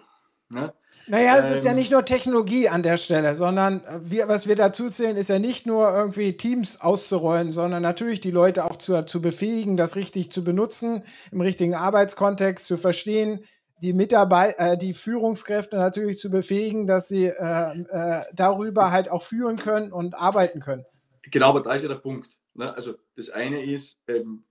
[0.48, 0.72] Ne?
[1.08, 1.76] Naja, es ist ja ähm.
[1.76, 5.38] nicht nur Technologie an der Stelle, sondern äh, wir, was wir dazu zählen, ist ja
[5.38, 10.30] nicht nur irgendwie Teams auszurollen, sondern natürlich die Leute auch zu, zu befähigen, das richtig
[10.30, 13.40] zu benutzen, im richtigen Arbeitskontext zu verstehen,
[13.82, 19.22] die Mitarbeiter, äh, die Führungskräfte natürlich zu befähigen, dass sie äh, äh, darüber halt auch
[19.22, 20.84] führen können und arbeiten können.
[21.30, 22.36] Genau, aber da ist ja der Punkt.
[22.54, 22.74] Ne?
[22.74, 24.44] Also das eine ist, ähm,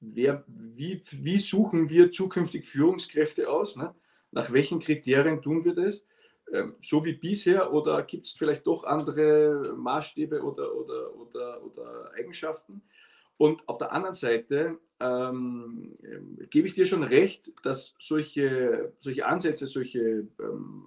[0.00, 3.76] wer, wie, wie suchen wir zukünftig Führungskräfte aus?
[3.76, 3.94] Ne?
[4.32, 6.04] Nach welchen Kriterien tun wir das?
[6.52, 12.10] Ähm, so wie bisher oder gibt es vielleicht doch andere Maßstäbe oder, oder, oder, oder
[12.14, 12.82] Eigenschaften?
[13.36, 15.96] Und auf der anderen Seite ähm,
[16.50, 20.84] gebe ich dir schon recht, dass solche, solche Ansätze, solche ähm,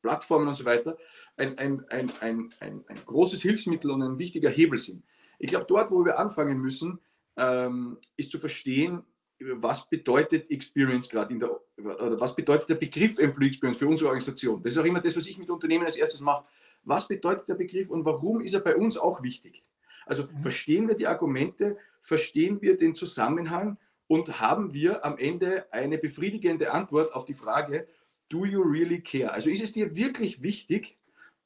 [0.00, 0.96] Plattformen und so weiter
[1.36, 5.04] ein, ein, ein, ein, ein, ein großes Hilfsmittel und ein wichtiger Hebel sind.
[5.38, 7.00] Ich glaube, dort, wo wir anfangen müssen,
[7.36, 9.02] ähm, ist zu verstehen,
[9.40, 14.08] was bedeutet Experience gerade in der, oder was bedeutet der Begriff Employee Experience für unsere
[14.08, 14.62] Organisation?
[14.62, 16.44] Das ist auch immer das, was ich mit Unternehmen als erstes mache.
[16.84, 19.64] Was bedeutet der Begriff und warum ist er bei uns auch wichtig?
[20.06, 20.38] Also mhm.
[20.38, 26.72] verstehen wir die Argumente, verstehen wir den Zusammenhang und haben wir am Ende eine befriedigende
[26.72, 27.86] Antwort auf die Frage,
[28.28, 29.32] do you really care?
[29.32, 30.98] Also ist es dir wirklich wichtig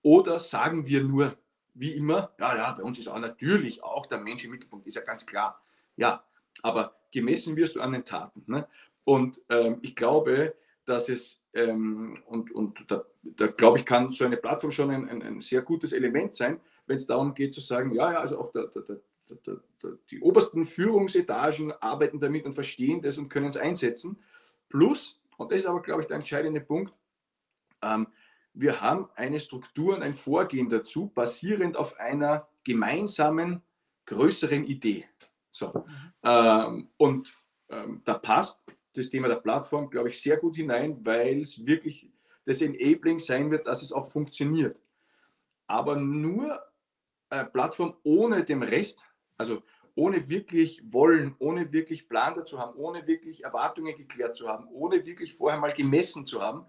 [0.03, 1.37] oder sagen wir nur,
[1.75, 4.95] wie immer, ja, ja, bei uns ist auch natürlich auch der Mensch im Mittelpunkt, ist
[4.95, 5.61] ja ganz klar.
[5.97, 6.25] Ja,
[6.63, 8.43] aber gemessen wirst du an den Taten.
[8.47, 8.67] Ne?
[9.05, 14.25] Und ähm, ich glaube, dass es, ähm, und, und da, da glaube ich, kann so
[14.25, 17.61] eine Plattform schon ein, ein, ein sehr gutes Element sein, wenn es darum geht zu
[17.61, 19.01] sagen, ja, ja, also auch der, der,
[19.47, 24.19] der, die obersten Führungsetagen arbeiten damit und verstehen das und können es einsetzen.
[24.69, 26.93] Plus, und das ist aber, glaube ich, der entscheidende Punkt,
[27.81, 28.09] ähm,
[28.53, 33.63] wir haben eine Struktur und ein Vorgehen dazu, basierend auf einer gemeinsamen,
[34.07, 35.07] größeren Idee.
[35.55, 35.69] So.
[35.69, 36.13] Mhm.
[36.25, 37.35] Ähm, und
[37.69, 38.61] ähm, da passt
[38.93, 42.11] das Thema der Plattform, glaube ich, sehr gut hinein, weil es wirklich
[42.45, 44.79] das Enabling sein wird, dass es auch funktioniert.
[45.67, 46.61] Aber nur
[47.31, 49.01] äh, Plattform ohne dem Rest,
[49.37, 49.63] also
[49.95, 55.07] ohne wirklich wollen, ohne wirklich Plan dazu haben, ohne wirklich Erwartungen geklärt zu haben, ohne
[55.07, 56.67] wirklich vorher mal gemessen zu haben,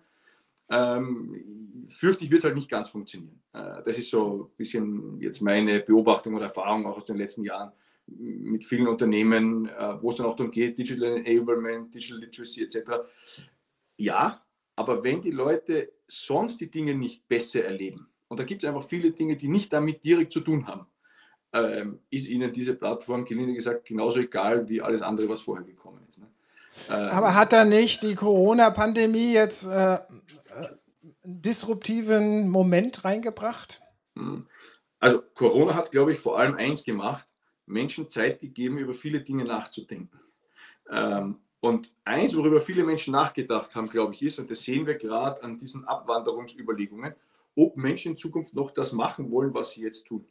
[0.69, 3.41] ähm, fürchte ich, wird es halt nicht ganz funktionieren.
[3.51, 7.43] Äh, das ist so ein bisschen jetzt meine Beobachtung oder Erfahrung auch aus den letzten
[7.43, 7.71] Jahren
[8.07, 12.91] mit vielen Unternehmen, äh, wo es dann auch darum geht, Digital Enablement, Digital Literacy etc.
[13.97, 18.67] Ja, aber wenn die Leute sonst die Dinge nicht besser erleben, und da gibt es
[18.67, 20.87] einfach viele Dinge, die nicht damit direkt zu tun haben,
[21.53, 26.05] ähm, ist ihnen diese Plattform, gelinde gesagt, genauso egal wie alles andere, was vorher gekommen
[26.09, 26.19] ist.
[26.19, 26.27] Ne?
[26.89, 29.99] Ähm, aber hat da nicht die Corona-Pandemie jetzt äh, äh
[31.23, 33.81] einen disruptiven Moment reingebracht?
[34.15, 34.47] Hm.
[34.99, 37.27] Also Corona hat, glaube ich, vor allem eins gemacht,
[37.65, 40.19] Menschen Zeit gegeben, über viele Dinge nachzudenken.
[40.89, 44.95] Ähm, und eins, worüber viele Menschen nachgedacht haben, glaube ich, ist, und das sehen wir
[44.95, 47.15] gerade an diesen Abwanderungsüberlegungen,
[47.55, 50.25] ob Menschen in Zukunft noch das machen wollen, was sie jetzt tun.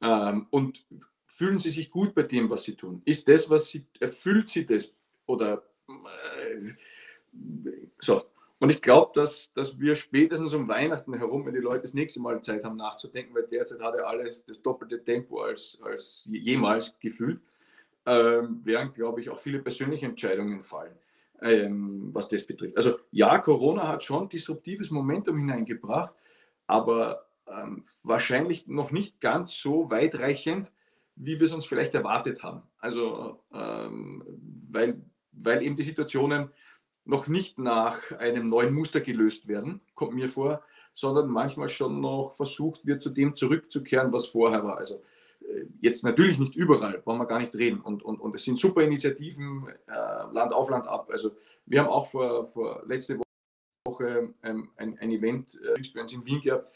[0.00, 0.84] Ähm, und
[1.26, 3.00] fühlen sie sich gut bei dem, was sie tun?
[3.04, 4.92] Ist das, was sie, erfüllt sie das?
[5.26, 6.72] Oder äh,
[7.98, 8.24] so.
[8.60, 12.20] Und ich glaube, dass, dass wir spätestens um Weihnachten herum, wenn die Leute das nächste
[12.20, 16.98] Mal Zeit haben nachzudenken, weil derzeit hat ja alles das doppelte Tempo als, als jemals
[16.98, 17.40] gefühlt,
[18.04, 20.96] ähm, werden, glaube ich, auch viele persönliche Entscheidungen fallen,
[21.40, 22.76] ähm, was das betrifft.
[22.76, 26.12] Also ja, Corona hat schon disruptives Momentum hineingebracht,
[26.66, 30.72] aber ähm, wahrscheinlich noch nicht ganz so weitreichend,
[31.14, 32.62] wie wir es uns vielleicht erwartet haben.
[32.78, 34.24] Also ähm,
[34.70, 35.00] weil,
[35.32, 36.50] weil eben die Situationen
[37.08, 42.34] noch nicht nach einem neuen Muster gelöst werden, kommt mir vor, sondern manchmal schon noch
[42.34, 44.76] versucht wird, zu dem zurückzukehren, was vorher war.
[44.76, 45.02] Also
[45.40, 47.80] äh, jetzt natürlich nicht überall, wollen wir gar nicht reden.
[47.80, 49.92] Und, und, und es sind super Initiativen, äh,
[50.32, 51.08] Land auf Land ab.
[51.10, 51.30] Also
[51.64, 53.18] wir haben auch vor, vor letzte
[53.86, 56.70] Woche ähm, ein, ein Event äh, in Wien gehabt,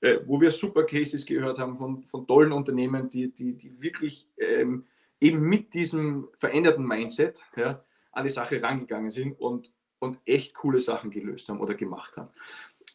[0.00, 4.30] äh, wo wir super Cases gehört haben von, von tollen Unternehmen, die, die, die wirklich
[4.38, 4.86] ähm,
[5.20, 9.73] eben mit diesem veränderten Mindset ja, an die Sache rangegangen sind und,
[10.04, 12.30] und echt coole Sachen gelöst haben oder gemacht haben.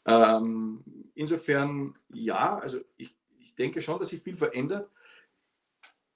[0.05, 0.83] Ähm,
[1.15, 4.89] insofern, ja, also ich, ich denke schon, dass sich viel verändert.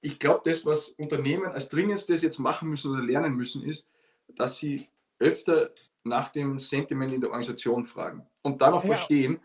[0.02, 3.88] Ich glaube, das, was Unternehmen als dringendstes jetzt machen müssen oder lernen müssen, ist,
[4.28, 4.88] dass sie
[5.20, 5.72] öfter
[6.04, 8.96] nach dem Sentiment in der Organisation fragen und dann auch ja.
[8.96, 9.40] verstehen,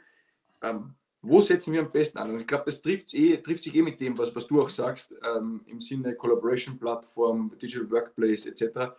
[0.62, 2.30] ähm, wo setzen wir am besten an?
[2.30, 4.68] Und ich glaube, das trifft, eh, trifft sich eh mit dem, was, was du auch
[4.68, 8.92] sagst, ähm, im Sinne Collaboration-Plattform, Digital Workplace etc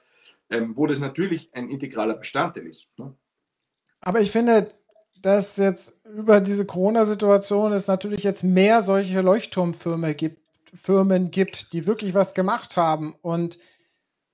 [0.50, 2.88] ähm, wo das natürlich ein integraler Bestandteil ist.
[2.98, 3.16] Ne?
[4.02, 4.70] Aber ich finde,
[5.22, 10.40] dass jetzt über diese Corona-Situation es natürlich jetzt mehr solche Leuchtturmfirmen gibt,
[10.74, 13.16] Firmen gibt, die wirklich was gemacht haben.
[13.22, 13.58] Und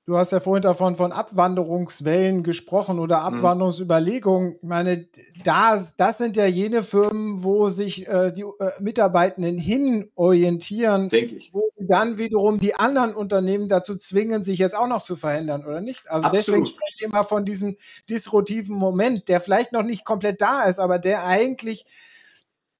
[0.07, 3.37] Du hast ja vorhin davon von Abwanderungswellen gesprochen oder mhm.
[3.37, 4.57] Abwanderungsüberlegungen.
[4.61, 5.07] Ich meine,
[5.43, 11.11] das, das sind ja jene Firmen, wo sich äh, die äh, Mitarbeitenden hin orientieren,
[11.51, 15.65] wo sie dann wiederum die anderen Unternehmen dazu zwingen, sich jetzt auch noch zu verändern,
[15.65, 16.07] oder nicht?
[16.07, 16.47] Also Absolut.
[16.47, 17.75] deswegen spreche ich immer von diesem
[18.07, 21.85] disruptiven Moment, der vielleicht noch nicht komplett da ist, aber der eigentlich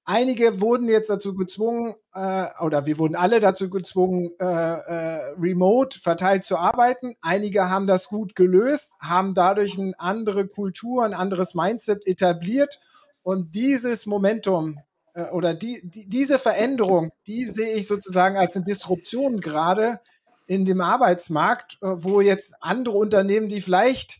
[0.07, 5.99] Einige wurden jetzt dazu gezwungen, äh, oder wir wurden alle dazu gezwungen, äh, äh, remote
[5.99, 7.15] verteilt zu arbeiten.
[7.21, 12.79] Einige haben das gut gelöst, haben dadurch eine andere Kultur, ein anderes Mindset etabliert.
[13.23, 14.77] Und dieses Momentum
[15.15, 19.99] äh, oder die, die, diese Veränderung, die sehe ich sozusagen als eine Disruption gerade
[20.45, 24.19] in dem Arbeitsmarkt, äh, wo jetzt andere Unternehmen, die vielleicht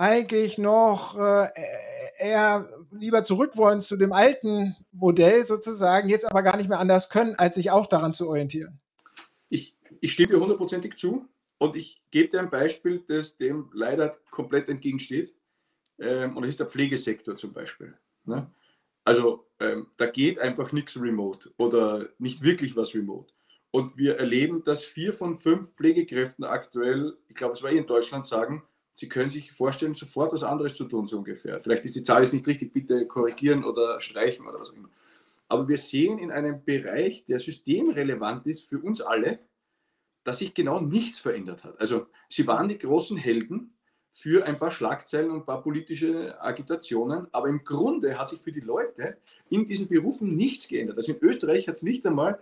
[0.00, 1.48] eigentlich noch äh,
[2.18, 7.10] eher lieber zurück wollen zu dem alten Modell sozusagen, jetzt aber gar nicht mehr anders
[7.10, 8.80] können, als sich auch daran zu orientieren.
[9.50, 14.16] Ich, ich stimme dir hundertprozentig zu und ich gebe dir ein Beispiel, das dem leider
[14.30, 15.34] komplett entgegensteht.
[15.98, 17.94] Ähm, und das ist der Pflegesektor zum Beispiel.
[18.24, 18.50] Ne?
[19.04, 23.34] Also ähm, da geht einfach nichts remote oder nicht wirklich was remote.
[23.70, 28.24] Und wir erleben, dass vier von fünf Pflegekräften aktuell, ich glaube, es war in Deutschland,
[28.24, 28.64] sagen,
[29.00, 31.58] Sie können sich vorstellen, sofort was anderes zu tun, so ungefähr.
[31.58, 34.90] Vielleicht ist die Zahl jetzt nicht richtig, bitte korrigieren oder streichen oder was auch immer.
[35.48, 39.38] Aber wir sehen in einem Bereich, der systemrelevant ist für uns alle,
[40.22, 41.80] dass sich genau nichts verändert hat.
[41.80, 43.72] Also sie waren die großen Helden
[44.10, 48.52] für ein paar Schlagzeilen und ein paar politische Agitationen, aber im Grunde hat sich für
[48.52, 49.16] die Leute
[49.48, 50.98] in diesen Berufen nichts geändert.
[50.98, 52.38] Also in Österreich hat es nicht einmal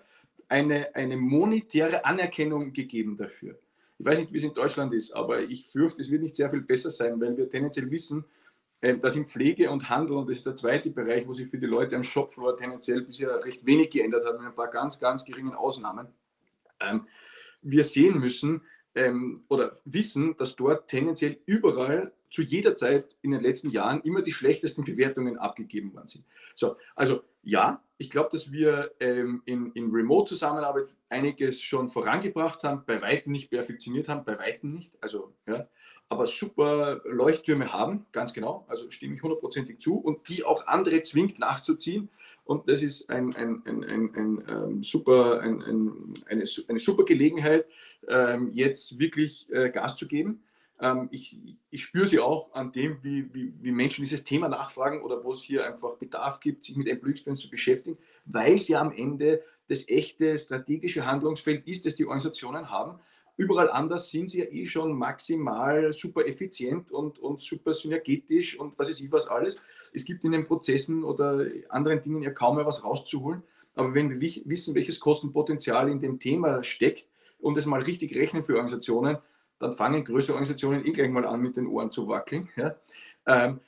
[0.49, 3.57] eine, eine monetäre Anerkennung gegeben dafür.
[3.98, 6.48] Ich weiß nicht, wie es in Deutschland ist, aber ich fürchte, es wird nicht sehr
[6.48, 8.24] viel besser sein, weil wir tendenziell wissen,
[8.80, 11.58] ähm, dass in Pflege und Handel, und das ist der zweite Bereich, wo sich für
[11.58, 15.24] die Leute am Shopfloor tendenziell bisher recht wenig geändert hat, mit ein paar ganz, ganz
[15.24, 16.06] geringen Ausnahmen,
[16.80, 17.06] ähm,
[17.61, 18.62] wir sehen müssen
[18.94, 24.22] ähm, oder wissen, dass dort tendenziell überall zu jeder Zeit in den letzten Jahren immer
[24.22, 26.24] die schlechtesten Bewertungen abgegeben worden sind.
[26.55, 32.85] So, also ja, ich glaube, dass wir ähm, in, in Remote-Zusammenarbeit einiges schon vorangebracht haben,
[32.87, 34.92] bei Weitem nicht perfektioniert haben, bei Weitem nicht.
[35.01, 35.66] Also, ja,
[36.09, 41.03] aber super Leuchttürme haben, ganz genau, also stimme ich hundertprozentig zu und die auch andere
[41.03, 42.09] zwingt nachzuziehen.
[42.48, 47.66] Und das ist ein, ein, ein, ein, ähm, super, ein, ein, eine, eine super Gelegenheit,
[48.08, 50.42] ähm, jetzt wirklich äh, Gas zu geben.
[50.80, 51.37] Ähm, ich,
[51.68, 55.32] ich spüre sie auch an dem, wie, wie, wie, Menschen dieses Thema nachfragen oder wo
[55.32, 59.42] es hier einfach Bedarf gibt, sich mit Employee Experience zu beschäftigen, weil ja am Ende
[59.66, 62.98] das echte strategische Handlungsfeld ist, das die Organisationen haben.
[63.38, 68.77] Überall anders sind sie ja eh schon maximal super effizient und, und super synergetisch und
[68.81, 69.62] was ist ich was alles.
[69.92, 73.44] Es gibt in den Prozessen oder anderen Dingen ja kaum mehr was rauszuholen.
[73.77, 77.07] Aber wenn wir wissen, welches Kostenpotenzial in dem Thema steckt
[77.38, 79.18] und es mal richtig rechnen für Organisationen,
[79.61, 82.48] dann fangen größere Organisationen eh gleich mal an, mit den Ohren zu wackeln.
[82.57, 82.74] Ja?
[83.24, 83.61] Ähm,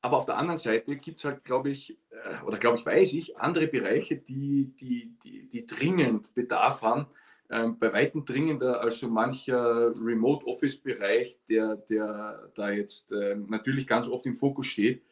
[0.00, 3.14] aber auf der anderen Seite gibt es halt, glaube ich, äh, oder glaube ich, weiß
[3.14, 7.06] ich, andere Bereiche, die, die, die, die dringend Bedarf haben,
[7.50, 14.06] ähm, bei weitem dringender als so mancher Remote-Office-Bereich, der, der da jetzt äh, natürlich ganz
[14.08, 15.02] oft im Fokus steht.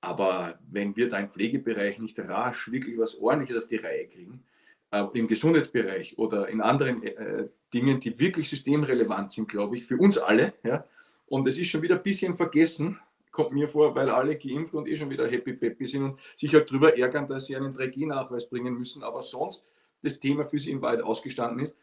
[0.00, 4.44] Aber wenn wir da im Pflegebereich nicht rasch wirklich was Ordentliches auf die Reihe kriegen,
[4.90, 9.96] äh, im Gesundheitsbereich oder in anderen äh, Dingen, die wirklich systemrelevant sind, glaube ich, für
[9.96, 10.54] uns alle.
[10.62, 10.84] Ja?
[11.26, 12.98] Und es ist schon wieder ein bisschen vergessen,
[13.30, 16.52] kommt mir vor, weil alle geimpft und eh schon wieder happy peppy sind und sich
[16.52, 19.66] halt darüber ärgern, dass sie einen 3G-Nachweis bringen müssen, aber sonst
[20.02, 21.76] das Thema für sie in Wahrheit ausgestanden ist.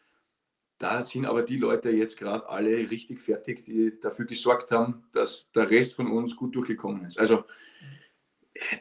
[0.78, 5.52] Da sind aber die Leute jetzt gerade alle richtig fertig, die dafür gesorgt haben, dass
[5.52, 7.20] der Rest von uns gut durchgekommen ist.
[7.20, 7.46] Also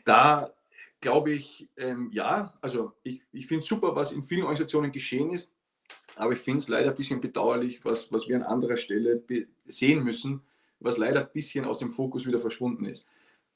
[0.05, 0.53] da
[1.01, 5.31] glaube ich, ähm, ja, also ich, ich finde es super, was in vielen Organisationen geschehen
[5.31, 5.53] ist,
[6.17, 9.23] aber ich finde es leider ein bisschen bedauerlich, was, was wir an anderer Stelle
[9.67, 10.43] sehen müssen,
[10.81, 13.07] was leider ein bisschen aus dem Fokus wieder verschwunden ist.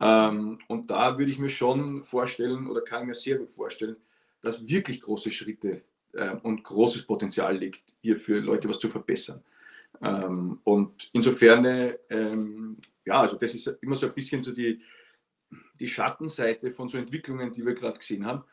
[0.01, 3.97] Ähm, und da würde ich mir schon vorstellen oder kann mir sehr gut vorstellen,
[4.43, 9.43] dass wirklich große Schritte äh, und großes Potenzial liegt, hier für Leute was zu verbessern.
[10.03, 12.75] Ähm, und insofern, ähm,
[13.05, 14.81] ja, also das ist immer so ein bisschen so die,
[15.79, 18.45] die Schattenseite von so Entwicklungen, die wir gerade gesehen haben,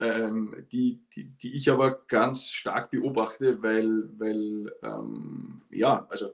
[0.00, 6.32] ähm, die, die, die, ich aber ganz stark beobachte, weil, weil ähm, ja, also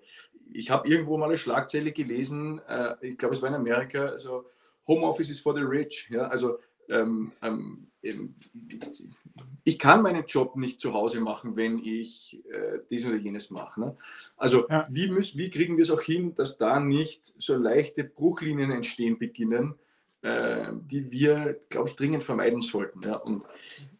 [0.52, 4.46] ich habe irgendwo mal eine Schlagzeile gelesen, äh, ich glaube, es war in Amerika, also
[4.86, 6.08] Homeoffice is for the rich.
[6.10, 6.58] Ja, also
[6.92, 7.86] ähm, ähm
[9.64, 13.80] ich kann meinen Job nicht zu Hause machen, wenn ich äh, dies oder jenes mache.
[13.80, 13.96] Ne?
[14.36, 14.86] Also ja.
[14.90, 19.18] wie, müssen, wie kriegen wir es auch hin, dass da nicht so leichte Bruchlinien entstehen
[19.18, 19.76] beginnen,
[20.22, 23.02] äh, die wir, glaube ich, dringend vermeiden sollten.
[23.02, 23.16] Ja?
[23.16, 23.44] Und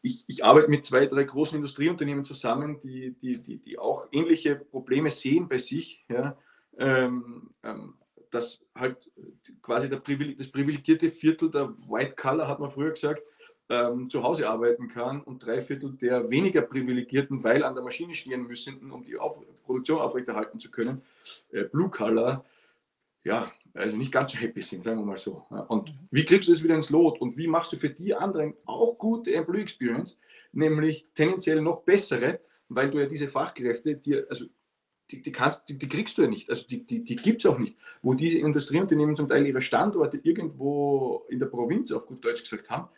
[0.03, 4.57] ich, ich, arbeite mit zwei, drei großen Industrieunternehmen zusammen, die, die, die, die auch ähnliche
[4.57, 6.05] Probleme sehen bei sich.
[6.09, 6.37] Ja?
[6.77, 7.95] Ähm, ähm,
[8.33, 9.11] dass halt
[9.61, 13.23] quasi das privilegierte Viertel der White Collar, hat man früher gesagt,
[13.69, 18.15] ähm, zu Hause arbeiten kann und drei Viertel der weniger privilegierten, weil an der Maschine
[18.15, 21.03] stehen müssen, um die Auf Produktion aufrechterhalten zu können,
[21.51, 22.45] äh, Blue Collar,
[23.25, 25.47] ja, also nicht ganz so happy sind, sagen wir mal so.
[25.69, 28.55] Und wie kriegst du das wieder ins Lot und wie machst du für die anderen
[28.67, 30.19] auch gute Employee Experience,
[30.53, 34.47] nämlich tendenziell noch bessere, weil du ja diese Fachkräfte dir, also
[35.13, 37.51] die, die, kannst, die, die, kriegst du ja nicht, also die, die, die gibt es
[37.51, 42.25] auch nicht, wo diese Industrieunternehmen zum Teil ihre Standorte irgendwo in der Provinz auf gut
[42.25, 42.89] Deutsch gesagt haben,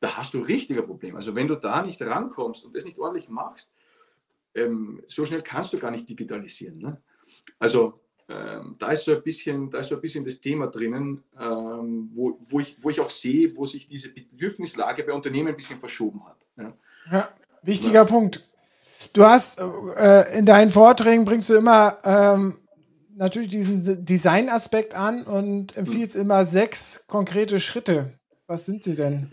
[0.00, 1.16] da hast du richtiger Problem.
[1.16, 3.72] Also wenn du da nicht rankommst und das nicht ordentlich machst,
[4.54, 6.78] ähm, so schnell kannst du gar nicht digitalisieren.
[6.78, 7.02] Ne?
[7.58, 11.24] Also ähm, da, ist so ein bisschen, da ist so ein bisschen das Thema drinnen,
[11.38, 15.56] ähm, wo, wo, ich, wo ich auch sehe, wo sich diese Bedürfnislage bei Unternehmen ein
[15.56, 16.36] bisschen verschoben hat.
[16.56, 16.76] Ja,
[17.10, 17.28] ja
[17.62, 18.04] wichtiger ja.
[18.04, 18.46] Punkt.
[19.12, 22.56] Du hast äh, in deinen Vorträgen bringst du immer ähm,
[23.14, 26.22] natürlich diesen Designaspekt an und empfiehlst hm.
[26.22, 28.12] immer sechs konkrete Schritte.
[28.46, 29.30] Was sind sie denn?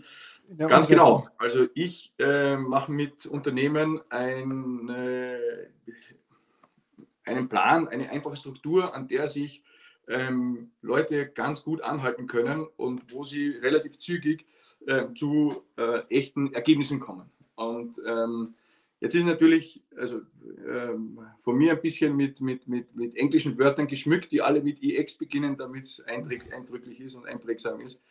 [0.56, 1.26] Ganz genau.
[1.38, 5.38] Also ich äh, mache mit Unternehmen ein, äh,
[7.24, 9.64] einen Plan, eine einfache Struktur, an der sich
[10.08, 14.46] ähm, Leute ganz gut anhalten können und wo sie relativ zügig
[14.86, 17.28] äh, zu äh, echten Ergebnissen kommen.
[17.56, 18.54] Und ähm,
[19.06, 20.20] jetzt ist natürlich also,
[20.68, 24.82] ähm, von mir ein bisschen mit, mit, mit, mit englischen Wörtern geschmückt, die alle mit
[24.82, 28.02] EX beginnen, damit es eindrücklich ist und einprägsam ist.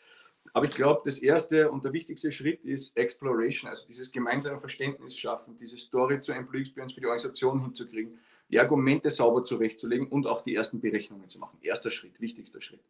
[0.54, 5.18] Aber ich glaube, das erste und der wichtigste Schritt ist Exploration, also dieses gemeinsame Verständnis
[5.18, 8.20] schaffen, diese Story zur Employee Experience für die Organisation hinzukriegen,
[8.50, 11.58] die Argumente sauber zurechtzulegen und auch die ersten Berechnungen zu machen.
[11.62, 12.84] Erster Schritt, wichtigster Schritt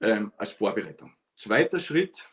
[0.00, 1.12] ähm, als Vorbereitung.
[1.36, 2.26] Zweiter Schritt,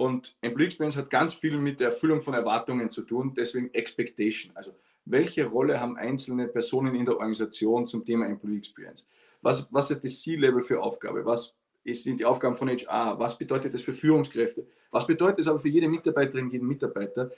[0.00, 4.50] und Employee Experience hat ganz viel mit der Erfüllung von Erwartungen zu tun, deswegen Expectation.
[4.56, 4.74] Also,
[5.04, 9.06] welche Rolle haben einzelne Personen in der Organisation zum Thema Employee Experience?
[9.42, 11.26] Was, was ist das C-Level für Aufgabe?
[11.26, 13.18] Was sind die Aufgaben von HR?
[13.18, 14.66] Was bedeutet das für Führungskräfte?
[14.90, 17.30] Was bedeutet es aber für jede Mitarbeiterin, jeden Mitarbeiter,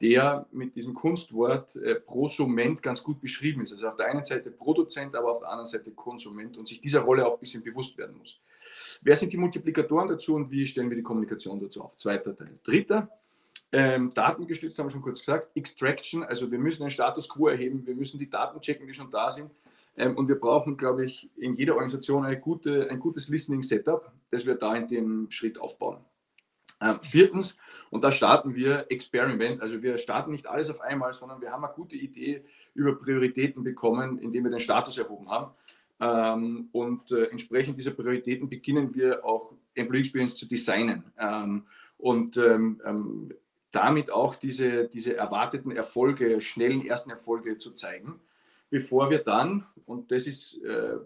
[0.00, 3.74] der mit diesem Kunstwort äh, Prosument ganz gut beschrieben ist?
[3.74, 7.00] Also auf der einen Seite Produzent, aber auf der anderen Seite Konsument und sich dieser
[7.00, 8.40] Rolle auch ein bisschen bewusst werden muss.
[9.02, 11.96] Wer sind die Multiplikatoren dazu und wie stellen wir die Kommunikation dazu auf?
[11.96, 12.58] Zweiter Teil.
[12.62, 13.08] Dritter,
[13.70, 17.86] ähm, datengestützt haben wir schon kurz gesagt, Extraction, also wir müssen einen Status quo erheben,
[17.86, 19.50] wir müssen die Daten checken, die schon da sind
[19.96, 24.54] ähm, und wir brauchen, glaube ich, in jeder Organisation gute, ein gutes Listening-Setup, das wir
[24.54, 25.98] da in dem Schritt aufbauen.
[26.80, 27.58] Ähm, viertens,
[27.90, 29.60] und da starten wir Experiment.
[29.60, 33.64] Also wir starten nicht alles auf einmal, sondern wir haben eine gute Idee über Prioritäten
[33.64, 35.52] bekommen, indem wir den Status erhoben haben.
[36.00, 41.04] Ähm, und äh, entsprechend dieser Prioritäten beginnen wir auch Employee Experience zu designen.
[41.18, 41.64] Ähm,
[41.96, 43.34] und ähm, ähm,
[43.72, 48.20] damit auch diese, diese erwarteten Erfolge, schnellen ersten Erfolge zu zeigen
[48.70, 50.96] bevor wir dann, und das ist äh,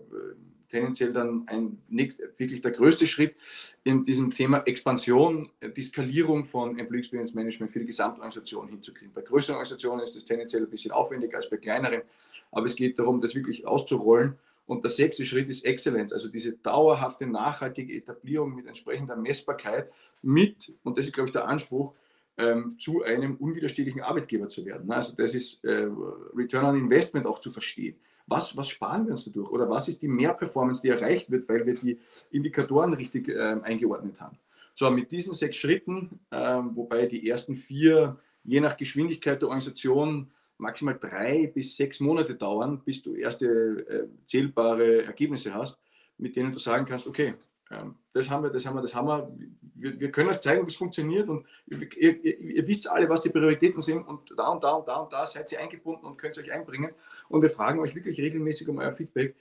[0.69, 3.37] tendenziell dann ein wirklich der größte Schritt
[3.85, 9.13] in diesem Thema Expansion, die Skalierung von Employee Experience Management für die Gesamtorganisation hinzukriegen.
[9.13, 12.03] Bei größeren Organisationen ist das tendenziell ein bisschen aufwendiger als bei kleineren,
[12.51, 14.39] aber es geht darum, das wirklich auszurollen.
[14.67, 19.91] Und der sechste Schritt ist Exzellenz, also diese dauerhafte, nachhaltige Etablierung mit entsprechender Messbarkeit
[20.23, 21.95] mit, und das ist, glaube ich, der Anspruch,
[22.39, 24.91] ähm, zu einem unwiderstehlichen Arbeitgeber zu werden.
[24.91, 25.89] Also das ist äh,
[26.35, 27.97] Return on Investment auch zu verstehen.
[28.27, 29.51] Was, was sparen wir uns dadurch?
[29.51, 31.99] Oder was ist die Mehrperformance, die erreicht wird, weil wir die
[32.31, 34.39] Indikatoren richtig äh, eingeordnet haben?
[34.75, 36.37] So, mit diesen sechs Schritten, äh,
[36.71, 40.31] wobei die ersten vier je nach Geschwindigkeit der Organisation
[40.63, 45.79] maximal drei bis sechs Monate dauern, bis du erste äh, zählbare Ergebnisse hast,
[46.17, 47.35] mit denen du sagen kannst, okay,
[47.71, 49.33] ähm, das haben wir, das haben wir, das haben wir.
[49.75, 53.23] Wir, wir können euch zeigen, wie es funktioniert und ihr, ihr, ihr, wisst alle, was
[53.23, 56.19] die Prioritäten sind und da und da und da und da seid ihr eingebunden und
[56.19, 56.93] könnt euch einbringen
[57.29, 59.35] und wir fragen euch wirklich regelmäßig um euer Feedback.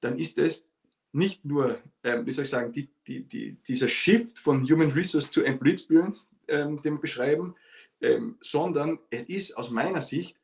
[0.00, 0.66] Dann ist es
[1.12, 5.30] nicht nur, ähm, wie soll ich sagen, die, die, die, dieser Shift von Human Resource
[5.30, 7.54] zu Employee Experience, ähm, den wir beschreiben,
[8.04, 10.36] ähm, sondern es ist aus meiner Sicht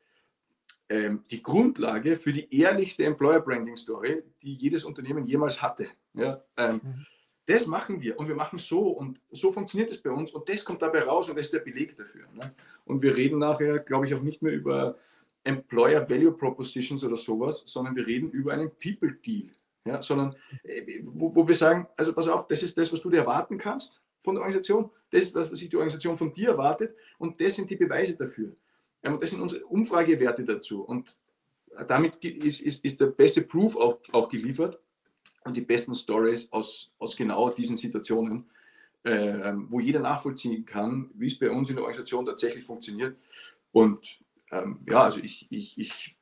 [0.89, 5.89] ähm, die Grundlage für die ehrlichste Employer Branding Story, die jedes Unternehmen jemals hatte.
[6.15, 7.07] Ja, ähm, mhm.
[7.47, 10.65] Das machen wir und wir machen so und so funktioniert es bei uns und das
[10.65, 12.27] kommt dabei raus und das ist der Beleg dafür.
[12.33, 12.55] Ne?
[12.85, 14.97] Und wir reden nachher, glaube ich, auch nicht mehr über
[15.43, 19.51] Employer Value Propositions oder sowas, sondern wir reden über einen People Deal.
[19.85, 23.11] Ja, sondern äh, wo, wo wir sagen, also pass auf, das ist das, was du
[23.11, 26.95] dir erwarten kannst von der Organisation, das ist was sich die Organisation von dir erwartet
[27.19, 28.55] und das sind die Beweise dafür.
[29.03, 30.83] Ähm, das sind unsere Umfragewerte dazu.
[30.83, 31.19] Und
[31.87, 34.79] damit ist, ist, ist der beste Proof auch, auch geliefert
[35.45, 38.51] und die besten Stories aus, aus genau diesen Situationen.
[39.03, 43.17] äh, wo jeder nachvollziehen kann, wie es bei uns in der Organisation tatsächlich funktioniert.
[43.73, 44.21] Und
[44.53, 46.17] ähm, ja, also ich, ich, ich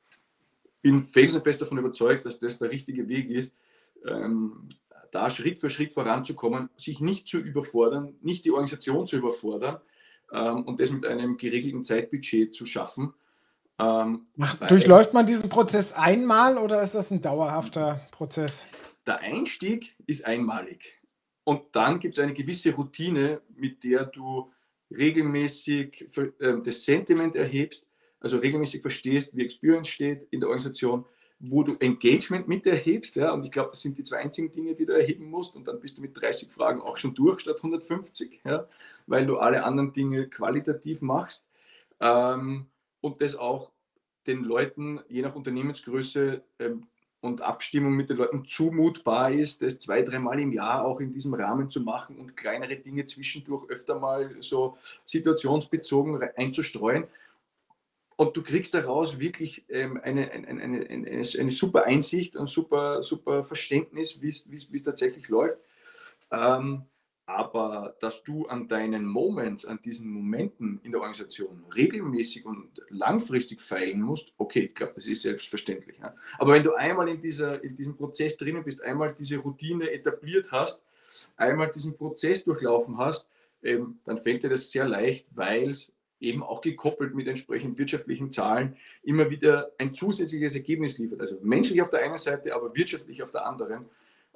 [0.81, 3.53] bin felsenfest davon überzeugt, dass das der richtige Weg ist,
[4.05, 4.69] ähm,
[5.11, 9.79] da Schritt für Schritt voranzukommen, sich nicht zu überfordern, nicht die Organisation zu überfordern
[10.31, 13.13] ähm, und das mit einem geregelten Zeitbudget zu schaffen.
[13.79, 14.27] Ähm,
[14.67, 18.69] durchläuft man diesen Prozess einmal oder ist das ein dauerhafter Prozess?
[19.07, 20.99] Der Einstieg ist einmalig.
[21.45, 24.51] Und dann gibt es eine gewisse Routine, mit der du
[24.95, 27.87] regelmäßig äh, das Sentiment erhebst,
[28.19, 31.05] also regelmäßig verstehst, wie Experience steht in der Organisation,
[31.39, 33.15] wo du Engagement mit erhebst.
[33.15, 35.55] Ja, und ich glaube, das sind die zwei einzigen Dinge, die du erheben musst.
[35.55, 38.67] Und dann bist du mit 30 Fragen auch schon durch statt 150, ja,
[39.07, 41.45] weil du alle anderen Dinge qualitativ machst.
[42.01, 42.65] Ähm,
[43.01, 43.71] und das auch
[44.27, 46.87] den Leuten, je nach Unternehmensgröße ähm,
[47.21, 51.33] und Abstimmung mit den Leuten zumutbar ist, das zwei, dreimal im Jahr auch in diesem
[51.33, 57.05] Rahmen zu machen und kleinere Dinge zwischendurch öfter mal so situationsbezogen einzustreuen.
[58.19, 63.01] Und du kriegst daraus wirklich ähm, eine, eine, eine, eine, eine super Einsicht und super,
[63.01, 65.57] super Verständnis, wie es tatsächlich läuft.
[66.29, 66.83] Ähm,
[67.25, 73.61] aber dass du an deinen Moments, an diesen Momenten in der Organisation regelmäßig und langfristig
[73.61, 75.97] feilen musst, okay, ich glaube, das ist selbstverständlich.
[75.99, 76.13] Ja.
[76.39, 80.51] Aber wenn du einmal in, dieser, in diesem Prozess drinnen bist, einmal diese Routine etabliert
[80.51, 80.83] hast,
[81.37, 83.29] einmal diesen Prozess durchlaufen hast,
[83.63, 88.31] ähm, dann fällt dir das sehr leicht, weil es eben auch gekoppelt mit entsprechend wirtschaftlichen
[88.31, 91.21] Zahlen immer wieder ein zusätzliches Ergebnis liefert.
[91.21, 93.85] Also menschlich auf der einen Seite, aber wirtschaftlich auf der anderen.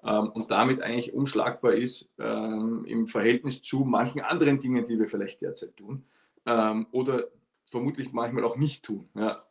[0.04, 5.08] Ähm, und damit eigentlich umschlagbar ist ähm, im Verhältnis zu manchen anderen Dingen, die wir
[5.08, 6.04] vielleicht derzeit tun
[6.46, 7.28] ähm, oder
[7.66, 9.10] vermutlich manchmal auch nicht tun.
[9.16, 9.44] Ja.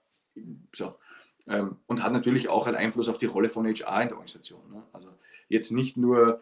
[0.73, 0.95] So.
[1.49, 4.61] Ähm, und hat natürlich auch einen Einfluss auf die Rolle von HR in der Organisation.
[4.71, 4.83] Ne?
[4.93, 5.09] Also
[5.53, 6.41] Jetzt nicht nur,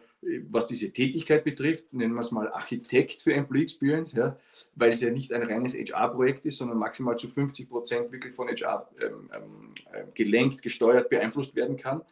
[0.49, 4.37] was diese Tätigkeit betrifft, nennen wir es mal Architekt für Employee Experience, ja,
[4.75, 8.47] weil es ja nicht ein reines HR-Projekt ist, sondern maximal zu 50 Prozent wirklich von
[8.47, 12.03] HR ähm, ähm, äh, gelenkt, gesteuert, beeinflusst werden kann,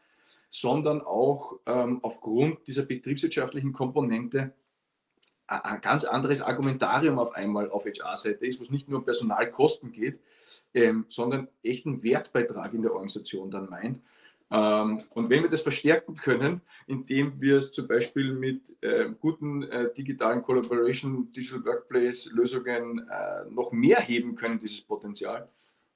[0.49, 4.53] sondern auch ähm, aufgrund dieser betriebswirtschaftlichen Komponente
[5.45, 9.91] ein ganz anderes Argumentarium auf einmal auf HR-Seite ist, wo es nicht nur um Personalkosten
[9.91, 10.20] geht,
[10.74, 14.01] ähm, sondern echten Wertbeitrag in der Organisation dann meint.
[14.51, 19.63] Ähm, und wenn wir das verstärken können, indem wir es zum Beispiel mit äh, guten
[19.63, 25.49] äh, digitalen Collaboration, Digital Workplace Lösungen äh, noch mehr heben können, dieses Potenzial,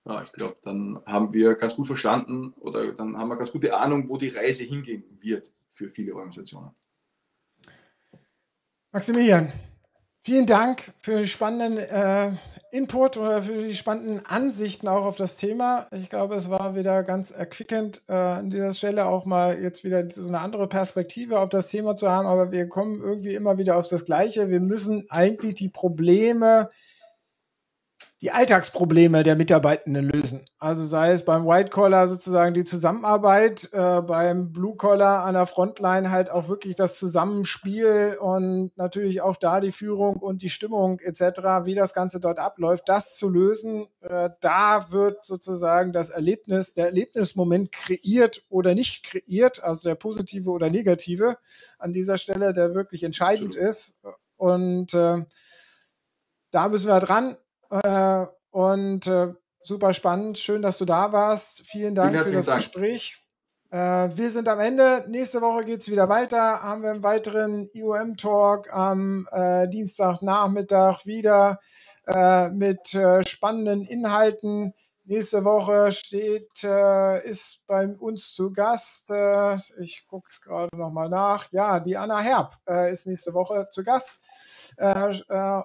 [0.05, 3.73] ja, ich glaube, dann haben wir ganz gut verstanden oder dann haben wir ganz gute
[3.75, 6.71] Ahnung, wo die Reise hingehen wird für viele Organisationen.
[8.91, 9.51] Maximilian,
[10.19, 12.33] vielen Dank für die spannenden äh,
[12.73, 15.85] Input oder für die spannenden Ansichten auch auf das Thema.
[15.91, 20.09] Ich glaube, es war wieder ganz erquickend, äh, an dieser Stelle auch mal jetzt wieder
[20.09, 22.25] so eine andere Perspektive auf das Thema zu haben.
[22.25, 24.49] Aber wir kommen irgendwie immer wieder auf das Gleiche.
[24.49, 26.71] Wir müssen eigentlich die Probleme
[28.23, 30.45] die Alltagsprobleme der Mitarbeitenden lösen.
[30.57, 35.45] Also sei es beim White Collar sozusagen die Zusammenarbeit, äh, beim Blue Collar an der
[35.45, 41.01] Frontline halt auch wirklich das Zusammenspiel und natürlich auch da die Führung und die Stimmung
[41.01, 43.87] etc., wie das Ganze dort abläuft, das zu lösen.
[43.99, 50.49] Äh, da wird sozusagen das Erlebnis, der Erlebnismoment kreiert oder nicht kreiert, also der positive
[50.49, 51.35] oder negative
[51.77, 53.97] an dieser Stelle, der wirklich entscheidend ist.
[54.37, 55.25] Und äh,
[56.51, 57.35] da müssen wir dran.
[57.81, 60.37] Äh, und äh, super spannend.
[60.37, 61.65] Schön, dass du da warst.
[61.65, 62.59] Vielen Dank Vielen für das Dank.
[62.59, 63.19] Gespräch.
[63.71, 65.05] Äh, wir sind am Ende.
[65.07, 66.61] Nächste Woche geht es wieder weiter.
[66.61, 71.59] Haben wir einen weiteren IOM-Talk am äh, Dienstagnachmittag wieder
[72.05, 74.73] äh, mit äh, spannenden Inhalten.
[75.05, 81.09] Nächste Woche steht, äh, ist bei uns zu Gast, äh, ich gucke es gerade nochmal
[81.09, 84.21] nach, ja, die Anna Herb äh, ist nächste Woche zu Gast.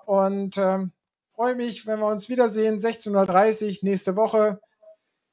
[0.07, 0.93] Und ähm,
[1.39, 2.78] freue mich, wenn wir uns wiedersehen.
[2.78, 4.59] 16.30 Uhr nächste Woche.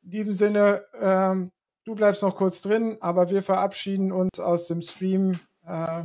[0.04, 1.52] In diesem Sinne, ähm,
[1.84, 5.40] du bleibst noch kurz drin, aber wir verabschieden uns aus dem Stream.
[5.66, 6.04] Äh,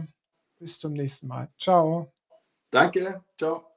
[0.58, 1.48] bis zum nächsten Mal.
[1.58, 2.14] Ciao.
[2.70, 3.22] Danke.
[3.36, 3.69] Ciao.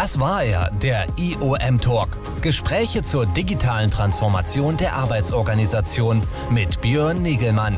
[0.00, 2.18] Das war er, der IOM Talk.
[2.40, 7.76] Gespräche zur digitalen Transformation der Arbeitsorganisation mit Björn Negelmann.